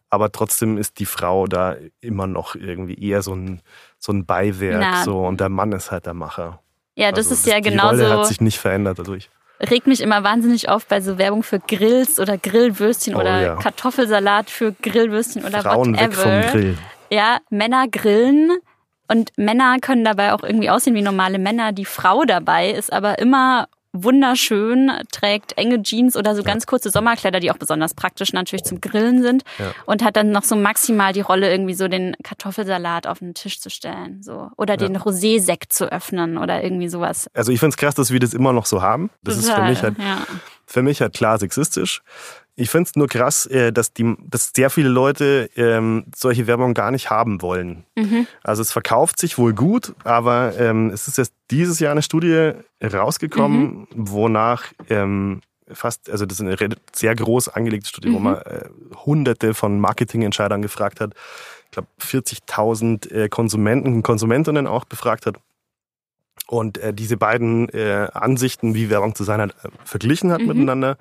Aber 0.09 0.31
trotzdem 0.31 0.78
ist 0.78 0.99
die 0.99 1.07
Frau 1.07 1.47
da 1.47 1.76
immer 2.00 2.26
noch 2.26 2.55
irgendwie 2.55 2.95
eher 2.95 3.23
so 3.23 3.35
ein, 3.35 3.61
so 3.99 4.12
ein 4.12 4.25
Beiwerk. 4.25 4.81
Na, 4.81 5.05
so, 5.05 5.26
und 5.26 5.40
der 5.40 5.49
Mann 5.49 5.73
ist 5.73 5.90
halt 5.90 6.07
der 6.07 6.14
Macher. 6.14 6.61
Ja, 6.95 7.11
das 7.11 7.31
also, 7.31 7.35
ist 7.35 7.47
ja 7.47 7.61
genauso. 7.61 7.97
Die 7.97 8.02
Rolle 8.02 8.19
hat 8.19 8.26
sich 8.26 8.40
nicht 8.40 8.59
verändert 8.59 8.99
dadurch 8.99 9.28
regt 9.61 9.87
mich 9.87 10.00
immer 10.00 10.23
wahnsinnig 10.23 10.69
auf 10.69 10.87
bei 10.87 11.00
so 11.00 11.19
Werbung 11.19 11.43
für 11.43 11.61
Grills 11.61 12.21
oder 12.21 12.37
Grillwürstchen 12.38 13.14
oh, 13.14 13.21
oder 13.21 13.40
ja. 13.40 13.57
Kartoffelsalat 13.57 14.50
für 14.50 14.73
Grillwürstchen 14.73 15.45
oder 15.45 15.62
Frauen 15.62 15.95
whatever. 15.95 16.25
weg 16.25 16.45
vom 16.45 16.52
Grill. 16.52 16.78
Ja, 17.11 17.38
Männer 17.50 17.87
grillen 17.88 18.50
und 19.08 19.32
Männer 19.36 19.78
können 19.80 20.04
dabei 20.04 20.32
auch 20.32 20.42
irgendwie 20.42 20.70
aussehen 20.70 20.94
wie 20.94 21.02
normale 21.02 21.38
Männer. 21.38 21.72
Die 21.72 21.84
Frau 21.84 22.25
dabei 22.25 22.70
ist 22.70 22.92
aber 22.92 23.18
immer 23.18 23.68
wunderschön, 24.02 24.90
trägt 25.10 25.56
enge 25.56 25.82
Jeans 25.82 26.16
oder 26.16 26.34
so 26.34 26.42
ganz 26.42 26.66
kurze 26.66 26.90
Sommerkleider, 26.90 27.40
die 27.40 27.50
auch 27.50 27.56
besonders 27.56 27.94
praktisch 27.94 28.32
natürlich 28.32 28.64
zum 28.64 28.80
Grillen 28.80 29.22
sind 29.22 29.42
ja. 29.58 29.72
und 29.86 30.04
hat 30.04 30.16
dann 30.16 30.30
noch 30.30 30.42
so 30.42 30.56
maximal 30.56 31.12
die 31.12 31.20
Rolle 31.20 31.50
irgendwie 31.50 31.75
so 31.75 31.88
den 31.88 32.14
Kartoffelsalat 32.22 33.06
auf 33.06 33.20
den 33.20 33.34
Tisch 33.34 33.60
zu 33.60 33.70
stellen, 33.70 34.22
so 34.22 34.50
oder 34.56 34.75
ja. 34.75 34.86
den 34.86 34.96
Rosé-Sekt 34.96 35.72
zu 35.72 35.90
öffnen 35.90 36.38
oder 36.38 36.62
irgendwie 36.62 36.88
sowas. 36.88 37.28
Also 37.34 37.52
ich 37.52 37.60
finde 37.60 37.70
es 37.70 37.76
krass, 37.76 37.94
dass 37.94 38.10
wir 38.10 38.20
das 38.20 38.34
immer 38.34 38.52
noch 38.52 38.66
so 38.66 38.82
haben. 38.82 39.10
Das 39.22 39.40
Total, 39.40 39.50
ist 39.50 39.54
für 39.54 39.62
mich 39.70 39.82
halt 39.82 39.98
ja. 39.98 40.26
für 40.66 40.82
mich 40.82 41.00
halt 41.00 41.14
klar 41.14 41.38
sexistisch. 41.38 42.02
Ich 42.58 42.70
finde 42.70 42.88
es 42.88 42.96
nur 42.96 43.06
krass, 43.06 43.44
äh, 43.46 43.70
dass, 43.70 43.92
die, 43.92 44.16
dass 44.28 44.52
sehr 44.56 44.70
viele 44.70 44.88
Leute 44.88 45.50
ähm, 45.56 46.06
solche 46.14 46.46
Werbung 46.46 46.72
gar 46.72 46.90
nicht 46.90 47.10
haben 47.10 47.42
wollen. 47.42 47.84
Mhm. 47.96 48.26
Also 48.42 48.62
es 48.62 48.72
verkauft 48.72 49.18
sich 49.18 49.36
wohl 49.36 49.52
gut, 49.52 49.94
aber 50.04 50.58
ähm, 50.58 50.88
es 50.88 51.06
ist 51.06 51.18
jetzt 51.18 51.34
dieses 51.50 51.80
Jahr 51.80 51.92
eine 51.92 52.02
Studie 52.02 52.52
rausgekommen, 52.82 53.80
mhm. 53.80 53.86
wonach 53.94 54.72
ähm, 54.88 55.42
fast, 55.70 56.10
also 56.10 56.25
das 56.25 56.40
ist 56.40 56.46
eine 56.46 56.76
sehr 56.94 57.14
groß 57.14 57.50
angelegte 57.50 57.88
Studie, 57.88 58.08
mhm. 58.08 58.14
wo 58.14 58.18
man 58.20 58.36
äh, 58.36 58.68
hunderte 59.04 59.52
von 59.52 59.78
Marketingentscheidern 59.78 60.62
gefragt 60.62 61.00
hat. 61.00 61.12
Ich 61.66 61.72
glaube 61.72 61.88
40.000 62.00 63.12
äh, 63.12 63.28
Konsumenten 63.28 63.92
und 63.92 64.02
Konsumentinnen 64.02 64.66
auch 64.66 64.86
befragt 64.86 65.26
hat. 65.26 65.36
Und 66.46 66.78
äh, 66.78 66.94
diese 66.94 67.16
beiden 67.16 67.68
äh, 67.70 68.08
Ansichten, 68.12 68.75
wie 68.75 68.88
Werbung 68.88 69.14
zu 69.14 69.25
sein 69.25 69.40
hat, 69.40 69.50
äh, 69.62 69.68
verglichen 69.84 70.30
hat 70.32 70.40
mhm. 70.40 70.48
miteinander. 70.48 70.96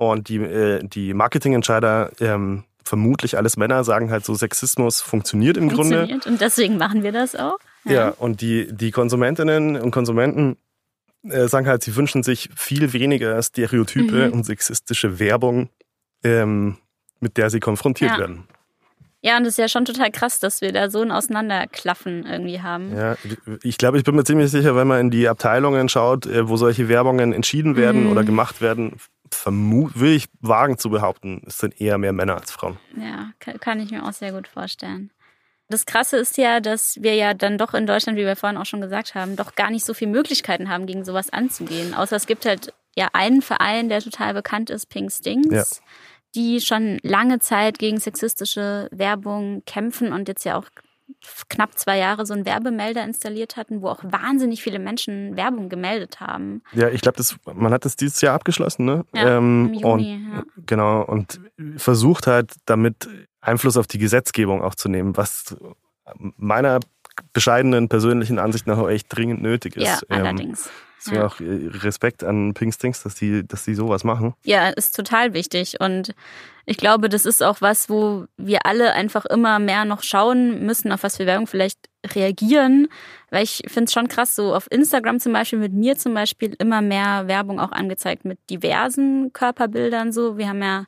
Und 0.00 0.30
die, 0.30 0.36
äh, 0.36 0.80
die 0.82 1.12
Marketingentscheider, 1.12 2.10
ähm, 2.20 2.64
vermutlich 2.84 3.36
alles 3.36 3.58
Männer, 3.58 3.84
sagen 3.84 4.10
halt 4.10 4.24
so, 4.24 4.34
Sexismus 4.34 5.02
funktioniert 5.02 5.58
im 5.58 5.68
funktioniert. 5.68 6.08
Grunde. 6.08 6.28
Und 6.30 6.40
deswegen 6.40 6.78
machen 6.78 7.02
wir 7.02 7.12
das 7.12 7.36
auch. 7.36 7.58
Ja, 7.84 7.92
ja 7.92 8.08
und 8.08 8.40
die, 8.40 8.66
die 8.72 8.92
Konsumentinnen 8.92 9.76
und 9.76 9.90
Konsumenten 9.90 10.56
äh, 11.28 11.48
sagen 11.48 11.66
halt, 11.66 11.82
sie 11.82 11.96
wünschen 11.96 12.22
sich 12.22 12.48
viel 12.56 12.94
weniger 12.94 13.42
Stereotype 13.42 14.28
mhm. 14.28 14.32
und 14.32 14.44
sexistische 14.44 15.18
Werbung, 15.18 15.68
ähm, 16.24 16.78
mit 17.20 17.36
der 17.36 17.50
sie 17.50 17.60
konfrontiert 17.60 18.12
ja. 18.12 18.18
werden. 18.20 18.44
Ja, 19.20 19.36
und 19.36 19.44
das 19.44 19.50
ist 19.52 19.58
ja 19.58 19.68
schon 19.68 19.84
total 19.84 20.10
krass, 20.10 20.38
dass 20.38 20.62
wir 20.62 20.72
da 20.72 20.88
so 20.88 21.02
ein 21.02 21.10
Auseinanderklaffen 21.10 22.24
irgendwie 22.24 22.62
haben. 22.62 22.96
Ja, 22.96 23.16
ich 23.62 23.76
glaube, 23.76 23.98
ich 23.98 24.04
bin 24.04 24.14
mir 24.14 24.24
ziemlich 24.24 24.50
sicher, 24.50 24.74
wenn 24.76 24.88
man 24.88 24.98
in 24.98 25.10
die 25.10 25.28
Abteilungen 25.28 25.90
schaut, 25.90 26.24
äh, 26.24 26.48
wo 26.48 26.56
solche 26.56 26.88
Werbungen 26.88 27.34
entschieden 27.34 27.76
werden 27.76 28.04
mhm. 28.04 28.12
oder 28.12 28.24
gemacht 28.24 28.62
werden, 28.62 28.94
will 29.44 30.14
ich 30.14 30.28
wagen 30.40 30.78
zu 30.78 30.90
behaupten, 30.90 31.42
es 31.46 31.58
sind 31.58 31.80
eher 31.80 31.98
mehr 31.98 32.12
Männer 32.12 32.36
als 32.36 32.50
Frauen. 32.50 32.78
Ja, 32.96 33.32
kann 33.58 33.80
ich 33.80 33.90
mir 33.90 34.04
auch 34.04 34.12
sehr 34.12 34.32
gut 34.32 34.48
vorstellen. 34.48 35.10
Das 35.68 35.86
Krasse 35.86 36.16
ist 36.16 36.36
ja, 36.36 36.58
dass 36.58 37.00
wir 37.00 37.14
ja 37.14 37.32
dann 37.32 37.56
doch 37.56 37.74
in 37.74 37.86
Deutschland, 37.86 38.18
wie 38.18 38.26
wir 38.26 38.34
vorhin 38.34 38.58
auch 38.58 38.66
schon 38.66 38.80
gesagt 38.80 39.14
haben, 39.14 39.36
doch 39.36 39.54
gar 39.54 39.70
nicht 39.70 39.84
so 39.84 39.94
viele 39.94 40.10
Möglichkeiten 40.10 40.68
haben, 40.68 40.86
gegen 40.86 41.04
sowas 41.04 41.30
anzugehen. 41.30 41.94
Außer 41.94 42.16
es 42.16 42.26
gibt 42.26 42.44
halt 42.44 42.74
ja 42.96 43.08
einen 43.12 43.40
Verein, 43.40 43.88
der 43.88 44.00
total 44.00 44.34
bekannt 44.34 44.68
ist, 44.68 44.88
Pink 44.88 45.12
Stings, 45.12 45.48
ja. 45.52 45.64
die 46.34 46.60
schon 46.60 46.98
lange 47.02 47.38
Zeit 47.38 47.78
gegen 47.78 48.00
sexistische 48.00 48.88
Werbung 48.90 49.62
kämpfen 49.64 50.12
und 50.12 50.26
jetzt 50.26 50.44
ja 50.44 50.58
auch 50.58 50.66
knapp 51.48 51.78
zwei 51.78 51.98
Jahre 51.98 52.26
so 52.26 52.34
einen 52.34 52.44
Werbemelder 52.44 53.04
installiert 53.04 53.56
hatten, 53.56 53.82
wo 53.82 53.88
auch 53.88 54.02
wahnsinnig 54.02 54.62
viele 54.62 54.78
Menschen 54.78 55.36
Werbung 55.36 55.68
gemeldet 55.68 56.20
haben. 56.20 56.62
Ja, 56.72 56.88
ich 56.88 57.00
glaube, 57.00 57.22
man 57.54 57.72
hat 57.72 57.84
das 57.84 57.96
dieses 57.96 58.20
Jahr 58.20 58.34
abgeschlossen, 58.34 58.84
ne? 58.84 59.04
Ja, 59.14 59.38
ähm, 59.38 59.66
im 59.66 59.74
Juni, 59.74 59.84
und, 59.84 60.00
ja. 60.02 60.42
Genau, 60.66 61.02
und 61.02 61.40
versucht 61.76 62.26
halt 62.26 62.54
damit 62.66 63.08
Einfluss 63.40 63.76
auf 63.76 63.86
die 63.86 63.98
Gesetzgebung 63.98 64.62
auch 64.62 64.74
zu 64.74 64.88
nehmen, 64.88 65.16
was 65.16 65.56
meiner 66.36 66.80
bescheidenen 67.32 67.88
persönlichen 67.88 68.38
Ansicht 68.38 68.66
nach 68.66 68.78
auch 68.78 68.88
echt 68.88 69.06
dringend 69.14 69.42
nötig 69.42 69.76
ist. 69.76 69.86
Ja, 69.86 69.98
allerdings. 70.08 70.66
Ähm, 70.66 70.72
Deswegen 71.00 71.20
ja. 71.20 71.26
auch 71.26 71.40
äh, 71.40 71.68
Respekt 71.78 72.22
an 72.22 72.52
Pinkstings, 72.52 73.02
dass 73.02 73.14
die, 73.14 73.46
dass 73.46 73.64
die 73.64 73.74
sowas 73.74 74.04
machen. 74.04 74.34
Ja, 74.44 74.68
ist 74.68 74.94
total 74.94 75.32
wichtig. 75.32 75.80
Und 75.80 76.14
ich 76.66 76.76
glaube, 76.76 77.08
das 77.08 77.24
ist 77.24 77.42
auch 77.42 77.60
was, 77.60 77.88
wo 77.88 78.26
wir 78.36 78.66
alle 78.66 78.92
einfach 78.92 79.24
immer 79.24 79.58
mehr 79.58 79.86
noch 79.86 80.02
schauen 80.02 80.66
müssen, 80.66 80.92
auf 80.92 81.02
was 81.02 81.16
für 81.16 81.26
Werbung 81.26 81.46
vielleicht 81.46 81.78
reagieren. 82.14 82.88
Weil 83.30 83.44
ich 83.44 83.62
finde 83.66 83.84
es 83.84 83.92
schon 83.92 84.08
krass, 84.08 84.36
so 84.36 84.54
auf 84.54 84.66
Instagram 84.70 85.20
zum 85.20 85.32
Beispiel, 85.32 85.58
mit 85.58 85.72
mir 85.72 85.96
zum 85.96 86.12
Beispiel, 86.12 86.54
immer 86.58 86.82
mehr 86.82 87.26
Werbung 87.28 87.60
auch 87.60 87.72
angezeigt 87.72 88.26
mit 88.26 88.38
diversen 88.50 89.32
Körperbildern. 89.32 90.12
So, 90.12 90.36
wir 90.36 90.48
haben 90.48 90.62
ja 90.62 90.84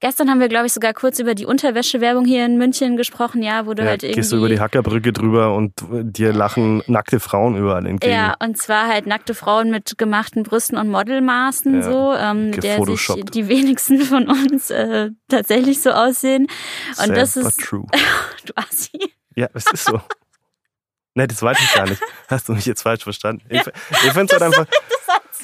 Gestern 0.00 0.30
haben 0.30 0.38
wir, 0.38 0.48
glaube 0.48 0.66
ich, 0.66 0.72
sogar 0.72 0.94
kurz 0.94 1.18
über 1.18 1.34
die 1.34 1.44
Unterwäschewerbung 1.44 2.24
hier 2.24 2.46
in 2.46 2.56
München 2.56 2.96
gesprochen, 2.96 3.42
ja, 3.42 3.66
wo 3.66 3.74
du 3.74 3.82
ja, 3.82 3.88
halt 3.88 4.04
irgendwie. 4.04 4.20
Gehst 4.20 4.30
du 4.30 4.36
über 4.36 4.48
die 4.48 4.60
Hackerbrücke 4.60 5.12
drüber 5.12 5.54
und 5.54 5.72
dir 5.90 6.32
lachen 6.32 6.84
nackte 6.86 7.18
Frauen 7.18 7.56
überall 7.56 7.84
entgegen. 7.84 8.12
Ja, 8.12 8.36
und 8.40 8.56
zwar 8.56 8.86
halt 8.86 9.06
nackte 9.06 9.34
Frauen 9.34 9.70
mit 9.70 9.98
gemachten 9.98 10.44
Brüsten 10.44 10.78
und 10.78 10.88
Modelmaßen, 10.88 11.74
ja, 11.74 11.82
so, 11.82 12.14
ähm, 12.14 12.52
der 12.52 12.84
sich 12.84 13.08
die 13.32 13.48
wenigsten 13.48 14.00
von 14.02 14.28
uns 14.28 14.70
äh, 14.70 15.10
tatsächlich 15.28 15.80
so 15.80 15.90
aussehen. 15.90 16.46
Und 16.90 17.06
Sad 17.06 17.16
das 17.16 17.36
ist. 17.36 17.58
True. 17.58 17.86
du 18.46 18.52
Assi. 18.54 19.12
Ja, 19.34 19.48
es 19.54 19.66
ist 19.72 19.84
so. 19.84 20.00
Nee, 21.14 21.26
das 21.26 21.42
weiß 21.42 21.58
ich 21.60 21.74
gar 21.74 21.88
nicht. 21.88 22.00
Hast 22.28 22.48
du 22.48 22.52
mich 22.52 22.64
jetzt 22.64 22.82
falsch 22.82 23.02
verstanden? 23.02 23.44
Ich, 23.48 23.60
ich 23.90 24.12
finde 24.12 24.26
es 24.26 24.40
halt 24.40 24.42
einfach. 24.42 24.66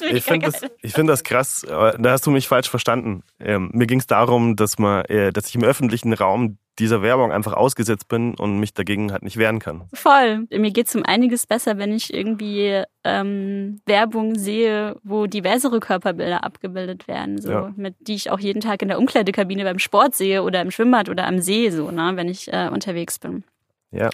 Ich 0.01 0.25
finde 0.25 0.51
das, 0.51 0.93
find 0.93 1.09
das 1.09 1.23
krass, 1.25 1.65
da 1.69 2.11
hast 2.11 2.27
du 2.27 2.31
mich 2.31 2.49
falsch 2.49 2.69
verstanden. 2.69 3.23
Ähm, 3.41 3.71
mir 3.73 3.87
ging 3.87 4.01
es 4.01 4.07
darum, 4.07 4.57
dass, 4.57 4.79
man, 4.79 5.05
äh, 5.07 5.33
dass 5.33 5.49
ich 5.49 5.55
im 5.55 5.65
öffentlichen 5.65 6.13
Raum 6.13 6.59
dieser 6.79 7.03
Werbung 7.03 7.31
einfach 7.31 7.53
ausgesetzt 7.53 8.09
bin 8.09 8.35
und 8.35 8.59
mich 8.59 8.75
dagegen 8.75 9.13
halt 9.13 9.23
nicht 9.23 9.37
wehren 9.37 9.61
kann. 9.61 9.85
Voll. 9.93 10.47
Mir 10.51 10.73
geht 10.73 10.89
es 10.89 10.97
um 10.97 11.05
einiges 11.05 11.47
besser, 11.47 11.79
wenn 11.79 11.93
ich 11.93 12.13
irgendwie 12.13 12.83
ähm, 13.05 13.81
Werbung 13.87 14.35
sehe, 14.35 14.97
wo 15.05 15.27
diversere 15.27 15.79
Körperbilder 15.79 16.43
abgebildet 16.43 17.07
werden, 17.07 17.41
so 17.41 17.51
ja. 17.51 17.73
mit 17.77 17.95
die 18.01 18.15
ich 18.15 18.31
auch 18.31 18.41
jeden 18.41 18.61
Tag 18.61 18.83
in 18.83 18.89
der 18.89 18.99
Umkleidekabine 18.99 19.65
beim 19.65 19.79
Sport 19.79 20.15
sehe 20.15 20.43
oder 20.43 20.61
im 20.61 20.71
Schwimmbad 20.71 21.09
oder 21.09 21.27
am 21.27 21.41
See, 21.41 21.71
so, 21.71 21.91
ne, 21.91 22.13
wenn 22.17 22.29
ich 22.29 22.53
äh, 22.53 22.69
unterwegs 22.73 23.19
bin. 23.19 23.45
Ja. 23.93 24.11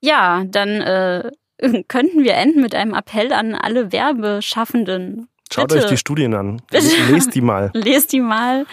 Ja, 0.00 0.44
dann 0.44 0.68
äh, 0.68 1.30
könnten 1.88 2.24
wir 2.24 2.34
enden 2.34 2.60
mit 2.60 2.74
einem 2.74 2.94
Appell 2.94 3.32
an 3.32 3.54
alle 3.54 3.92
Werbeschaffenden. 3.92 5.28
Schaut 5.52 5.68
Bitte. 5.68 5.84
euch 5.84 5.90
die 5.90 5.96
Studien 5.96 6.34
an. 6.34 6.62
Lest 6.70 7.34
die 7.34 7.40
mal. 7.40 7.70
Lest 7.74 8.12
die 8.12 8.20
mal. 8.20 8.66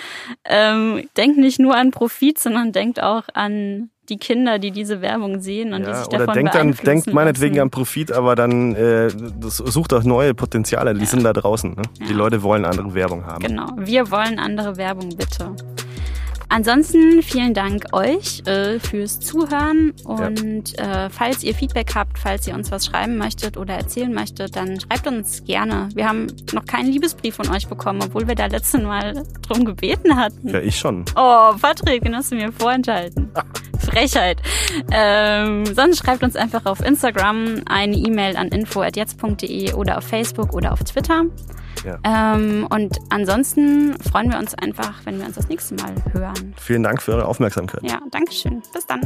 Ähm, 0.45 1.07
denkt 1.17 1.37
nicht 1.37 1.59
nur 1.59 1.75
an 1.75 1.91
Profit, 1.91 2.39
sondern 2.39 2.71
denkt 2.71 3.01
auch 3.01 3.23
an 3.33 3.91
die 4.09 4.17
Kinder, 4.17 4.59
die 4.59 4.71
diese 4.71 5.01
Werbung 5.01 5.39
sehen 5.41 5.73
und 5.73 5.83
ja, 5.83 5.91
die 5.91 5.97
sich 5.97 6.07
davon 6.07 6.23
oder 6.23 6.33
denkt, 6.33 6.55
an, 6.55 6.75
denkt 6.85 7.13
meinetwegen 7.13 7.59
an 7.59 7.69
Profit, 7.69 8.11
aber 8.11 8.35
dann 8.35 8.75
äh, 8.75 9.09
sucht 9.09 9.93
auch 9.93 10.03
neue 10.03 10.33
Potenziale, 10.33 10.93
die 10.93 11.01
ja. 11.01 11.05
sind 11.05 11.23
da 11.23 11.33
draußen. 11.33 11.75
Ne? 11.75 11.81
Ja. 11.99 12.07
Die 12.07 12.13
Leute 12.13 12.41
wollen 12.43 12.65
andere 12.65 12.93
Werbung 12.93 13.25
haben. 13.25 13.43
Genau, 13.45 13.67
wir 13.77 14.11
wollen 14.11 14.39
andere 14.39 14.75
Werbung, 14.77 15.09
bitte. 15.15 15.55
Ansonsten 16.51 17.23
vielen 17.23 17.53
Dank 17.53 17.85
euch 17.93 18.45
äh, 18.45 18.77
fürs 18.77 19.21
Zuhören 19.21 19.93
und 20.03 20.77
ja. 20.77 21.05
äh, 21.05 21.09
falls 21.09 21.43
ihr 21.43 21.55
Feedback 21.55 21.95
habt, 21.95 22.19
falls 22.19 22.45
ihr 22.45 22.53
uns 22.53 22.69
was 22.71 22.87
schreiben 22.87 23.17
möchtet 23.17 23.55
oder 23.55 23.75
erzählen 23.75 24.13
möchtet, 24.13 24.57
dann 24.57 24.77
schreibt 24.77 25.07
uns 25.07 25.45
gerne. 25.45 25.87
Wir 25.93 26.09
haben 26.09 26.27
noch 26.51 26.65
keinen 26.65 26.91
Liebesbrief 26.91 27.35
von 27.35 27.49
euch 27.49 27.69
bekommen, 27.69 28.01
obwohl 28.03 28.27
wir 28.27 28.35
da 28.35 28.47
letztes 28.47 28.81
Mal 28.81 29.23
drum 29.47 29.63
gebeten 29.63 30.17
hatten. 30.17 30.49
Ja, 30.49 30.59
ich 30.59 30.77
schon. 30.77 31.05
Oh, 31.15 31.53
Patrick, 31.61 32.03
den 32.03 32.17
hast 32.17 32.33
du 32.33 32.35
mir 32.35 32.51
vorenthalten. 32.51 33.31
Frechheit. 33.81 34.41
Ähm, 34.91 35.65
sonst 35.65 35.99
schreibt 35.99 36.23
uns 36.23 36.35
einfach 36.35 36.65
auf 36.65 36.81
Instagram 36.81 37.61
eine 37.65 37.95
E-Mail 37.95 38.37
an 38.37 38.49
info.jetzt.de 38.49 39.73
oder 39.73 39.97
auf 39.97 40.05
Facebook 40.05 40.53
oder 40.53 40.71
auf 40.71 40.83
Twitter. 40.83 41.23
Ja. 41.85 41.97
Ähm, 42.03 42.67
und 42.69 42.97
ansonsten 43.09 43.97
freuen 43.99 44.31
wir 44.31 44.37
uns 44.37 44.53
einfach, 44.55 45.01
wenn 45.05 45.19
wir 45.19 45.25
uns 45.25 45.35
das 45.35 45.47
nächste 45.47 45.75
Mal 45.75 45.95
hören. 46.13 46.53
Vielen 46.57 46.83
Dank 46.83 47.01
für 47.01 47.13
eure 47.13 47.25
Aufmerksamkeit. 47.25 47.81
Ja, 47.83 47.99
Dankeschön. 48.11 48.61
Bis 48.73 48.85
dann. 48.85 49.01